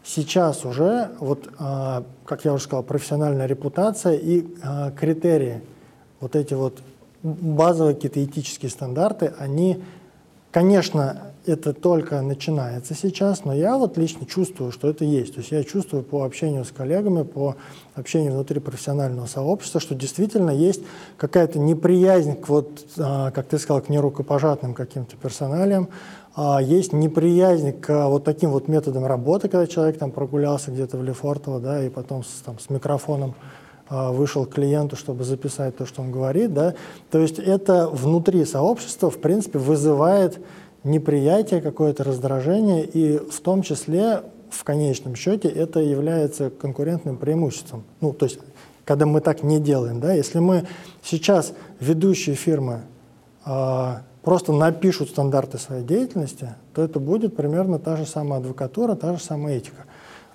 [0.04, 5.62] сейчас уже, вот, а, как я уже сказал, профессиональная репутация и а, критерии,
[6.20, 6.80] вот эти вот
[7.24, 9.84] базовые какие-то этические стандарты, они,
[10.52, 15.36] конечно, это только начинается сейчас, но я вот лично чувствую, что это есть.
[15.36, 17.56] То есть я чувствую по общению с коллегами, по
[17.96, 20.82] общению внутри профессионального сообщества, что действительно есть
[21.18, 25.89] какая-то неприязнь к, вот, а, как ты сказал, к нерукопожатным каким-то персоналиям,
[26.36, 31.04] а есть неприязнь к вот таким вот методам работы, когда человек там прогулялся где-то в
[31.04, 33.36] Лефортово, да, и потом с, там, с микрофоном
[33.89, 36.74] а, вышел к клиенту, чтобы записать то, что он говорит, да,
[37.12, 40.39] то есть это внутри сообщества, в принципе, вызывает
[40.84, 47.84] неприятие, какое-то раздражение, и в том числе, в конечном счете, это является конкурентным преимуществом.
[48.01, 48.39] Ну, то есть,
[48.86, 50.65] когда мы так не делаем, да, если мы
[51.01, 52.81] сейчас ведущие фирмы
[53.45, 59.13] э, просто напишут стандарты своей деятельности, то это будет примерно та же самая адвокатура, та
[59.13, 59.86] же самая этика.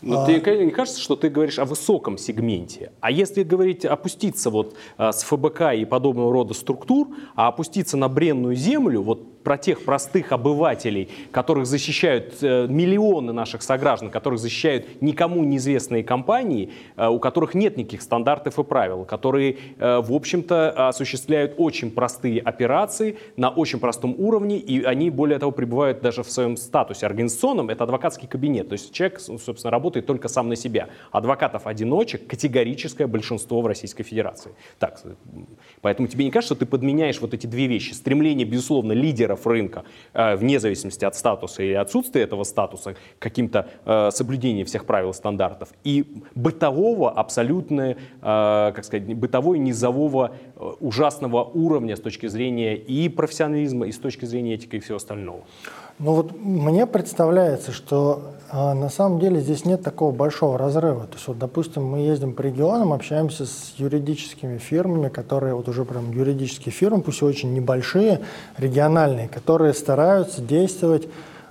[0.01, 0.27] Но а...
[0.27, 2.93] тебе не кажется, что ты говоришь о высоком сегменте?
[3.01, 8.09] А если говорить, опуститься вот а, с ФБК и подобного рода структур, а опуститься на
[8.09, 15.01] бренную землю, вот про тех простых обывателей, которых защищают э, миллионы наших сограждан, которых защищают
[15.01, 16.69] никому неизвестные компании,
[16.99, 22.43] э, у которых нет никаких стандартов и правил, которые, э, в общем-то, осуществляют очень простые
[22.43, 27.71] операции на очень простом уровне, и они, более того, пребывают даже в своем статусе организационном,
[27.71, 30.89] это адвокатский кабинет, то есть человек, собственно, работает только сам на себя.
[31.11, 34.53] Адвокатов-одиночек категорическое большинство в Российской Федерации.
[34.79, 35.01] Так,
[35.81, 37.95] поэтому тебе не кажется, что ты подменяешь вот эти две вещи?
[37.95, 39.85] Стремление, безусловно, лидера лидеров рынка,
[40.15, 45.69] э, вне зависимости от статуса или отсутствия этого статуса, каким-то э, соблюдением всех правил стандартов,
[45.85, 50.31] и бытового, абсолютно, э, как сказать, бытовой, низового,
[50.81, 55.45] ужасного уровня с точки зрения и профессионализма, и с точки зрения этики и всего остального.
[55.99, 61.09] Ну вот мне представляется, что э, на самом деле здесь нет такого большого разрыва.
[61.09, 65.85] То есть вот, допустим, мы ездим по регионам, общаемся с юридическими фирмами, которые вот уже
[65.85, 68.21] прям юридические фирмы, пусть и очень небольшие,
[68.59, 71.09] региональные, которые стараются действовать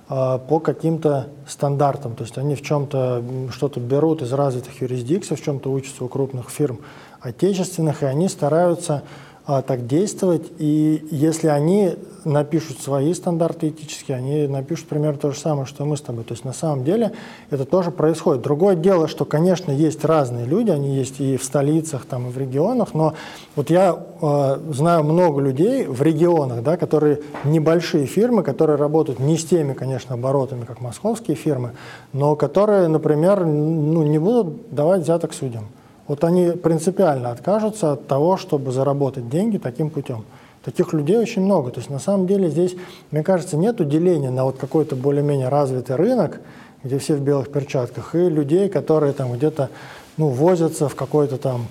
[0.08, 2.14] э, по каким-то стандартам.
[2.14, 6.48] То есть они в чем-то что-то берут из развитых юрисдикций, в чем-то учатся у крупных
[6.48, 6.78] фирм
[7.20, 9.02] отечественных, и они стараются
[9.48, 10.52] а, так действовать.
[10.58, 11.94] И если они
[12.26, 16.24] напишут свои стандарты этические, они напишут примерно то же самое, что мы с тобой.
[16.24, 17.12] То есть на самом деле
[17.48, 18.42] это тоже происходит.
[18.42, 22.36] Другое дело, что, конечно, есть разные люди, они есть и в столицах, там, и в
[22.36, 23.14] регионах, но
[23.56, 29.38] вот я э, знаю много людей в регионах, да, которые небольшие фирмы, которые работают не
[29.38, 31.70] с теми, конечно, оборотами, как московские фирмы,
[32.12, 35.68] но которые, например, ну, не будут давать взяток судьям.
[36.08, 40.24] Вот они принципиально откажутся от того, чтобы заработать деньги таким путем.
[40.64, 41.70] Таких людей очень много.
[41.70, 42.74] То есть на самом деле здесь,
[43.10, 46.40] мне кажется, нет деления на вот какой-то более-менее развитый рынок,
[46.82, 49.68] где все в белых перчатках, и людей, которые там где-то
[50.16, 51.66] ну, возятся в какой-то там,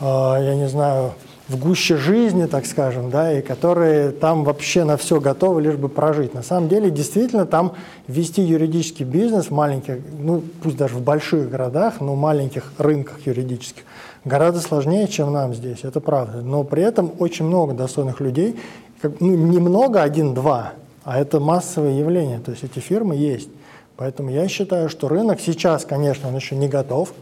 [0.00, 1.12] э, я не знаю,
[1.48, 5.88] в гуще жизни, так скажем, да, и которые там вообще на все готовы, лишь бы
[5.88, 6.34] прожить.
[6.34, 7.72] На самом деле, действительно, там
[8.06, 13.82] вести юридический бизнес в маленьких, ну, пусть даже в больших городах, но маленьких рынках юридических,
[14.26, 16.42] гораздо сложнее, чем нам здесь, это правда.
[16.42, 18.56] Но при этом очень много достойных людей,
[19.00, 20.72] как, ну, немного, один-два,
[21.04, 23.48] а это массовое явление, то есть эти фирмы есть.
[23.96, 27.14] Поэтому я считаю, что рынок сейчас, конечно, он еще не готов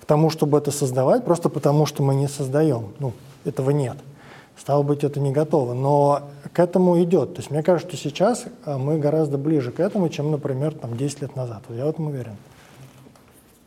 [0.00, 2.88] к тому, чтобы это создавать, просто потому что мы не создаем.
[2.98, 3.12] Ну,
[3.44, 3.96] этого нет.
[4.56, 5.72] Стало быть, это не готово.
[5.72, 7.34] Но к этому идет.
[7.34, 10.96] То есть мне кажется, что сейчас а, мы гораздо ближе к этому, чем, например, там,
[10.96, 11.62] 10 лет назад.
[11.70, 12.36] Я в этом уверен.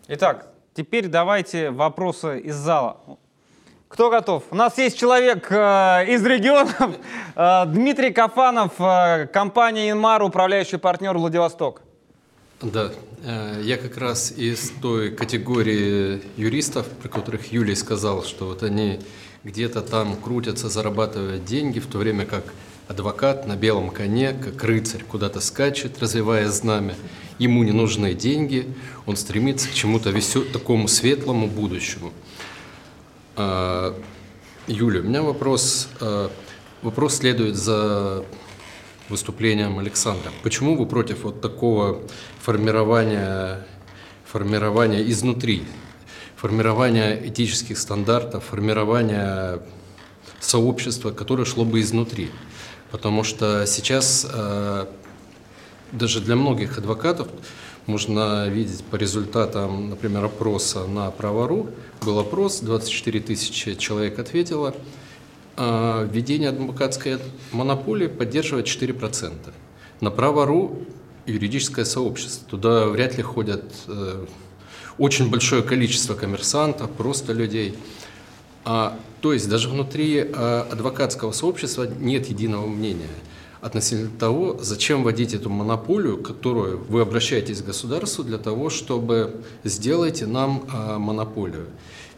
[0.07, 2.97] Итак, теперь давайте вопросы из зала.
[3.87, 4.43] Кто готов?
[4.51, 6.75] У нас есть человек э, из регионов.
[7.35, 11.81] Э, Дмитрий Кафанов, э, компания «Инмар», управляющий партнер Владивосток.
[12.61, 12.91] Да,
[13.25, 18.99] э, я как раз из той категории юристов, про которых Юлий сказал, что вот они
[19.43, 22.53] где-то там крутятся, зарабатывают деньги, в то время как
[22.87, 26.95] адвокат на белом коне, как рыцарь, куда-то скачет, развивая знамя.
[27.39, 28.67] Ему не нужны деньги,
[29.05, 30.43] он стремится к чему-то весел...
[30.43, 32.13] такому светлому будущему.
[33.35, 33.99] А,
[34.67, 36.31] Юля, у меня вопрос, а,
[36.81, 38.23] вопрос следует за
[39.09, 40.31] выступлением Александра.
[40.43, 42.01] Почему вы против вот такого
[42.41, 43.65] формирования,
[44.25, 45.63] формирования изнутри
[46.43, 49.61] формирование этических стандартов, формирование
[50.41, 52.31] сообщество, которое шло бы изнутри.
[52.91, 54.85] Потому что сейчас э,
[55.93, 57.29] даже для многих адвокатов
[57.85, 61.69] можно видеть по результатам, например, опроса на Правору.
[62.01, 64.75] Был опрос, 24 тысячи человек ответило.
[65.55, 67.19] А введение адвокатской
[67.53, 69.31] монополии поддерживает 4%.
[70.01, 70.85] На Правору
[71.25, 72.49] юридическое сообщество.
[72.49, 74.25] Туда вряд ли ходят э,
[74.97, 77.75] очень большое количество коммерсантов, просто людей.
[78.65, 83.09] А, то есть даже внутри а, адвокатского сообщества нет единого мнения–
[83.63, 90.25] относительно того, зачем вводить эту монополию, которую вы обращаетесь к государству для того, чтобы сделайте
[90.25, 91.67] нам а, монополию.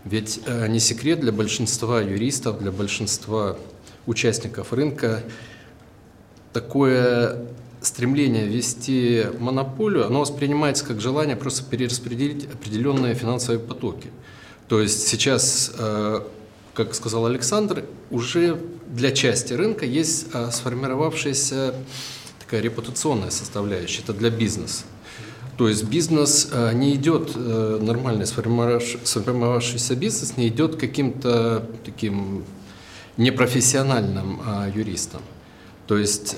[0.06, 3.58] Ведь а, не секрет для большинства юристов, для большинства
[4.08, 5.24] участников рынка
[6.52, 7.46] такое
[7.86, 14.10] стремление ввести монополию, оно воспринимается как желание просто перераспределить определенные финансовые потоки.
[14.68, 16.28] То есть сейчас а,
[16.74, 21.74] как сказал Александр, уже для части рынка есть а, сформировавшаяся
[22.40, 24.84] такая репутационная составляющая, это для бизнеса.
[25.58, 32.44] То есть бизнес а, не идет, нормальный сформировавшийся бизнес не идет каким-то таким
[33.18, 34.42] непрофессиональным
[34.76, 35.22] юристом.
[35.88, 36.36] То есть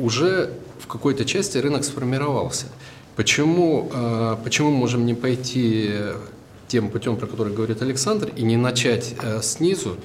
[0.00, 2.66] уже в какой-то части рынок сформировался.
[3.16, 5.90] Почему, а, почему можем не пойти
[6.68, 9.96] тем путем, про который говорит Александр, и не начать э, снизу,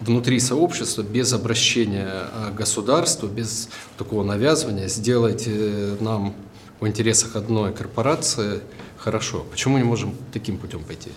[0.00, 6.34] внутри сообщества, без обращения э, государству, без такого навязывания, сделать э, нам
[6.80, 8.60] в интересах одной корпорации
[8.96, 9.44] хорошо.
[9.50, 11.10] Почему не можем таким путем пойти?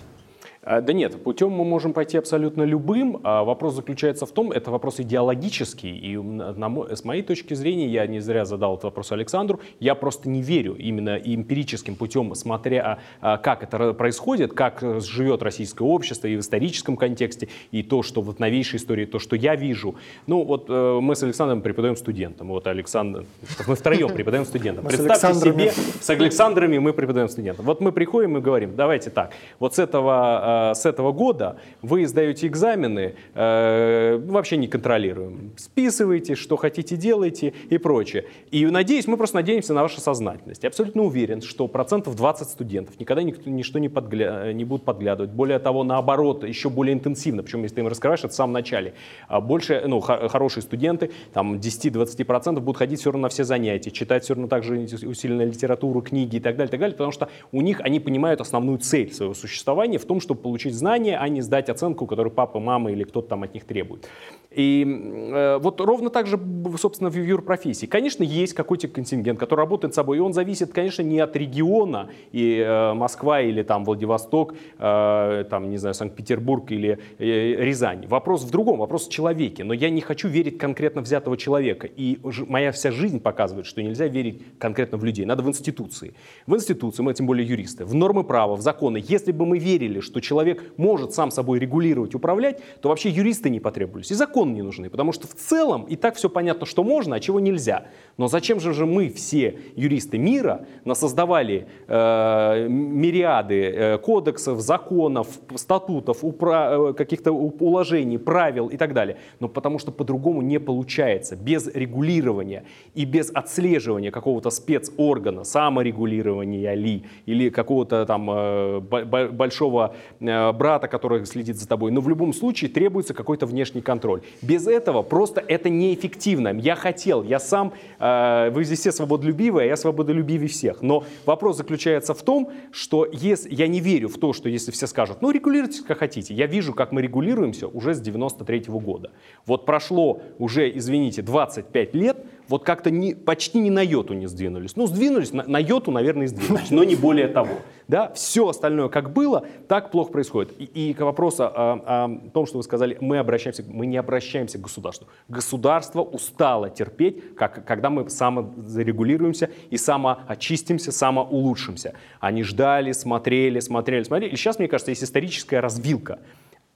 [0.68, 3.20] А, да нет, путем мы можем пойти абсолютно любым.
[3.24, 5.96] А вопрос заключается в том, это вопрос идеологический.
[5.96, 10.42] И с моей точки зрения, я не зря задал этот вопрос Александру, я просто не
[10.42, 16.40] верю именно эмпирическим путем, смотря а, как это происходит, как живет российское общество и в
[16.40, 19.94] историческом контексте, и то, что вот новейшей истории, то, что я вижу.
[20.26, 22.48] Ну вот э, мы с Александром преподаем студентам.
[22.48, 23.24] Вот Александр,
[23.66, 24.84] мы втроем преподаем студентам.
[24.84, 27.64] Представьте себе, с Александрами мы преподаем студентам.
[27.64, 32.46] Вот мы приходим и говорим, давайте так, вот с этого с этого года вы сдаете
[32.46, 35.52] экзамены, э, вообще не контролируем.
[35.56, 38.24] Списываете, что хотите делайте и прочее.
[38.50, 40.62] И надеюсь, мы просто надеемся на вашу сознательность.
[40.62, 44.52] Я абсолютно уверен, что процентов 20 студентов никогда никто, ничто не, подгля...
[44.52, 45.30] не будут подглядывать.
[45.30, 47.42] Более того, наоборот, еще более интенсивно.
[47.42, 48.94] Причем, если ты им раскрываешь это в самом начале.
[49.28, 54.24] А больше, ну, хорошие студенты, там 10-20% будут ходить все равно на все занятия, читать
[54.24, 57.80] все равно также усиленную литературу, книги и так далее, так далее, потому что у них
[57.80, 62.06] они понимают основную цель своего существования в том, чтобы получить знания, а не сдать оценку,
[62.06, 64.08] которую папа, мама или кто-то там от них требует.
[64.50, 66.40] И э, вот ровно так же,
[66.78, 67.84] собственно, в юрпрофессии.
[67.84, 72.08] Конечно, есть какой-то контингент, который работает с собой, и он зависит, конечно, не от региона,
[72.32, 77.24] и э, Москва или там Владивосток, э, там, не знаю, Санкт-Петербург или э,
[77.62, 78.06] Рязань.
[78.06, 79.64] Вопрос в другом, вопрос в человеке.
[79.64, 81.86] Но я не хочу верить конкретно взятого человека.
[81.86, 82.18] И
[82.48, 85.26] моя вся жизнь показывает, что нельзя верить конкретно в людей.
[85.26, 86.14] Надо в институции.
[86.46, 89.04] В институции, мы тем более юристы, в нормы права, в законы.
[89.06, 90.37] Если бы мы верили, что человек
[90.76, 94.10] может сам собой регулировать, управлять, то вообще юристы не потребовались.
[94.10, 97.20] И законы не нужны, потому что в целом и так все понятно, что можно, а
[97.20, 97.86] чего нельзя.
[98.16, 106.90] Но зачем же, мы, все юристы мира, насоздавали э, мириады э, кодексов, законов, статутов, упра-
[106.90, 109.16] э, каких-то уложений, правил и так далее?
[109.40, 111.36] Но потому что по-другому не получается.
[111.36, 112.64] Без регулирования
[112.94, 121.56] и без отслеживания какого-то спецоргана, саморегулирования ли, или какого-то там э, большого брата, который следит
[121.56, 121.90] за тобой.
[121.90, 124.22] Но в любом случае требуется какой-то внешний контроль.
[124.42, 126.58] Без этого просто это неэффективно.
[126.58, 130.82] Я хотел, я сам, э, вы здесь все свободолюбивые, а я свободолюбивее всех.
[130.82, 134.86] Но вопрос заключается в том, что если, я не верю в то, что если все
[134.86, 136.34] скажут, ну регулируйте как хотите.
[136.34, 139.10] Я вижу, как мы регулируемся уже с 93 -го года.
[139.46, 142.16] Вот прошло уже, извините, 25 лет,
[142.48, 144.74] вот как-то не, почти ни на йоту не сдвинулись.
[144.76, 147.56] Ну, сдвинулись, на, на йоту, наверное, сдвинулись, но не более того.
[147.88, 148.12] Да?
[148.14, 150.54] Все остальное, как было, так плохо происходит.
[150.58, 151.50] И, и к вопросу о,
[151.86, 155.08] о том, что вы сказали, мы обращаемся, мы не обращаемся к государству.
[155.28, 161.94] Государство устало терпеть, как, когда мы самозарегулируемся и самоочистимся, самоулучшимся.
[162.20, 164.32] Они ждали, смотрели, смотрели, смотрели.
[164.32, 166.18] И сейчас, мне кажется, есть историческая развилка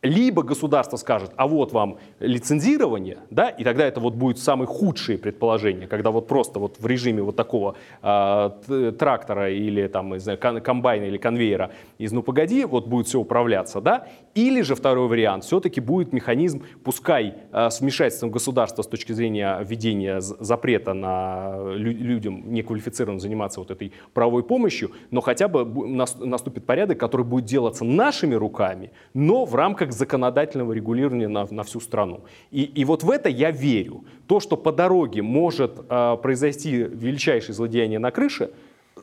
[0.03, 5.17] либо государство скажет, а вот вам лицензирование, да, и тогда это вот будет самые худшие
[5.17, 10.39] предположения, когда вот просто вот в режиме вот такого э, трактора или там, не знаю,
[10.39, 15.45] комбайна или конвейера из «ну погоди», вот будет все управляться, да, или же второй вариант,
[15.45, 21.93] все-таки будет механизм, пускай э, с вмешательством государства с точки зрения введения запрета на лю
[21.93, 27.85] людям неквалифицированным заниматься вот этой правовой помощью, но хотя бы наступит порядок, который будет делаться
[27.85, 32.21] нашими руками, но в рамках законодательного регулирования на, на всю страну.
[32.51, 34.05] И, и вот в это я верю.
[34.27, 38.51] То, что по дороге может э, произойти величайшее злодеяние на крыше,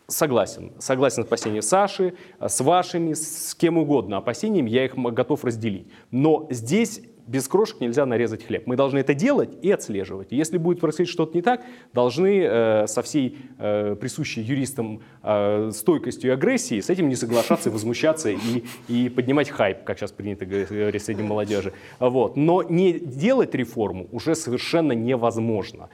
[0.08, 0.72] согласен.
[0.80, 5.88] Согласен с опасениями Саши, с вашими, с кем угодно опасениями, я их готов разделить.
[6.12, 8.64] Но здесь без крошек нельзя нарезать хлеб.
[8.66, 10.32] Мы должны это делать и отслеживать.
[10.32, 11.62] Если будет происходить что-то не так,
[11.94, 17.70] должны э, со всей э, присущей юристам э, стойкостью и агрессией с этим не соглашаться,
[17.70, 21.74] возмущаться и, и поднимать хайп, как сейчас принято говорить среди молодежи.
[22.00, 22.36] Вот.
[22.36, 25.90] Но не делать реформу уже совершенно невозможно.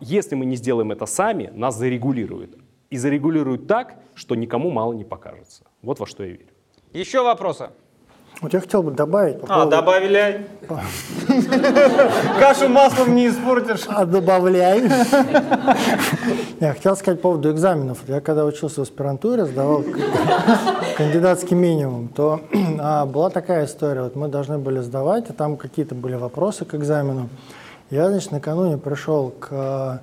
[0.00, 2.56] Если мы не сделаем это сами, нас зарегулируют.
[2.90, 5.64] И зарегулируют так, что никому мало не покажется.
[5.82, 6.46] Вот во что я верю.
[6.92, 7.70] Еще вопросы?
[8.42, 9.40] Вот я хотел бы добавить...
[9.40, 9.70] По а, поводу...
[9.70, 10.46] добавляй.
[12.38, 13.84] Кашу маслом не испортишь.
[13.88, 14.82] А добавляй.
[16.60, 17.98] Я хотел сказать по поводу экзаменов.
[18.06, 19.84] Я когда учился в аспирантуре, сдавал
[20.98, 22.42] кандидатский минимум, то
[22.78, 24.02] а, была такая история.
[24.02, 27.30] Вот мы должны были сдавать, и там какие-то были вопросы к экзамену.
[27.88, 30.02] Я, значит, накануне пришел к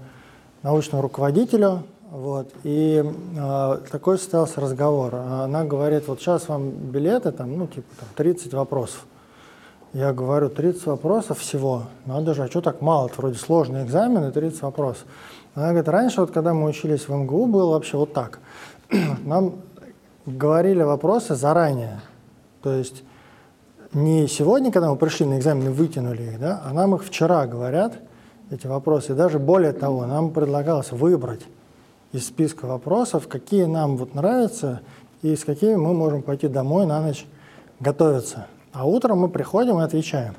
[0.63, 2.47] научному руководителю вот.
[2.63, 5.15] И э, такой состоялся разговор.
[5.15, 9.07] Она говорит, вот сейчас вам билеты, там, ну, типа, там, 30 вопросов.
[9.93, 11.85] Я говорю, 30 вопросов всего.
[12.05, 13.07] Надо же, а что так мало?
[13.07, 15.05] Это вроде сложные экзамены, 30 вопросов.
[15.55, 18.37] Она говорит, раньше, вот когда мы учились в МГУ, было вообще вот так.
[19.25, 19.55] Нам
[20.27, 21.99] говорили вопросы заранее.
[22.61, 23.01] То есть
[23.91, 27.95] не сегодня, когда мы пришли на экзамены, вытянули их, да, а нам их вчера говорят,
[28.51, 29.13] эти вопросы.
[29.13, 31.41] И даже более того, нам предлагалось выбрать
[32.13, 34.81] из списка вопросов, какие нам вот нравятся
[35.21, 37.25] и с какими мы можем пойти домой на ночь
[37.79, 38.47] готовиться.
[38.71, 40.35] А утром мы приходим и отвечаем.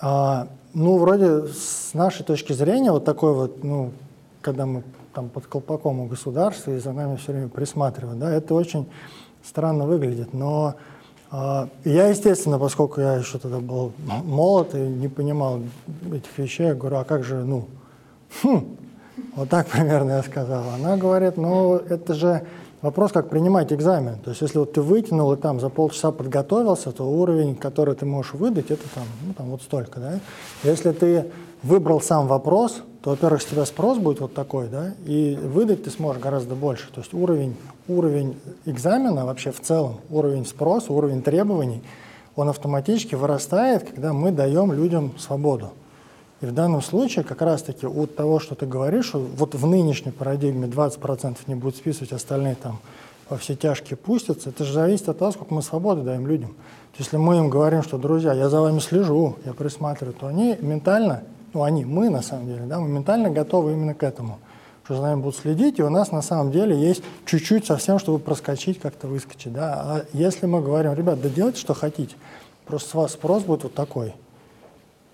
[0.00, 3.92] А, ну, вроде с нашей точки зрения, вот такой вот, ну,
[4.40, 4.82] когда мы
[5.14, 8.88] там под колпаком у государства и за нами все время присматривают, да, это очень
[9.44, 10.32] странно выглядит.
[10.32, 10.74] Но
[11.30, 13.92] а, я, естественно, поскольку я еще тогда был
[14.24, 15.60] молод и не понимал
[16.10, 17.68] этих вещей, я говорю, а как же, ну,
[18.42, 18.76] хм,
[19.34, 20.64] вот так примерно я сказал.
[20.74, 22.46] Она говорит, ну это же
[22.82, 24.18] вопрос, как принимать экзамен.
[24.18, 28.04] То есть если вот ты вытянул и там за полчаса подготовился, то уровень, который ты
[28.04, 30.00] можешь выдать, это там, ну, там вот столько.
[30.00, 30.20] Да?
[30.64, 31.26] Если ты
[31.62, 35.90] выбрал сам вопрос, то, во-первых, с тебя спрос будет вот такой, да, и выдать ты
[35.90, 36.88] сможешь гораздо больше.
[36.92, 37.56] То есть уровень,
[37.88, 41.82] уровень экзамена вообще в целом, уровень спроса, уровень требований,
[42.36, 45.70] он автоматически вырастает, когда мы даем людям свободу.
[46.42, 50.66] И в данном случае как раз-таки от того, что ты говоришь, вот в нынешней парадигме
[50.66, 52.80] 20% не будут списывать, остальные там
[53.28, 56.48] во все тяжкие пустятся, это же зависит от того, сколько мы свободы даем людям.
[56.48, 60.26] То есть, если мы им говорим, что, друзья, я за вами слежу, я присматриваю, то
[60.26, 61.22] они ментально,
[61.54, 64.40] ну они, мы на самом деле, да, мы ментально готовы именно к этому,
[64.84, 68.18] что за нами будут следить, и у нас на самом деле есть чуть-чуть совсем, чтобы
[68.18, 69.52] проскочить, как-то выскочить.
[69.52, 69.74] Да?
[69.74, 72.16] А если мы говорим, ребят, да делайте, что хотите,
[72.66, 74.12] просто с вас спрос будет вот такой–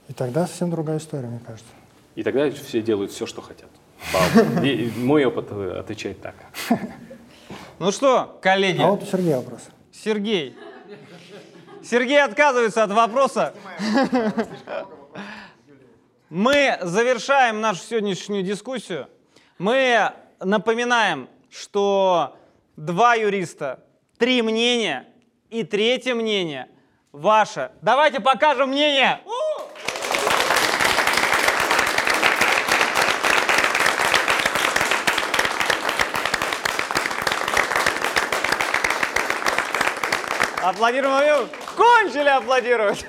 [0.09, 1.71] и тогда совсем другая история, мне кажется.
[2.15, 3.69] И тогда все делают все, что хотят.
[4.97, 6.35] Мой опыт отвечает так.
[7.79, 8.83] Ну что, коллеги?
[8.83, 9.61] А вот у Сергея вопрос.
[9.93, 10.57] Сергей.
[11.83, 13.55] Сергей отказывается от вопроса.
[16.29, 19.09] Мы завершаем нашу сегодняшнюю дискуссию.
[19.59, 22.37] Мы напоминаем, что
[22.77, 23.85] два юриста,
[24.19, 25.07] три мнения
[25.51, 26.69] и третье мнение
[27.13, 27.73] ваше.
[27.81, 29.21] Давайте покажем мнение.
[40.69, 41.49] Аплодируем.
[41.77, 43.07] Кончили аплодировать.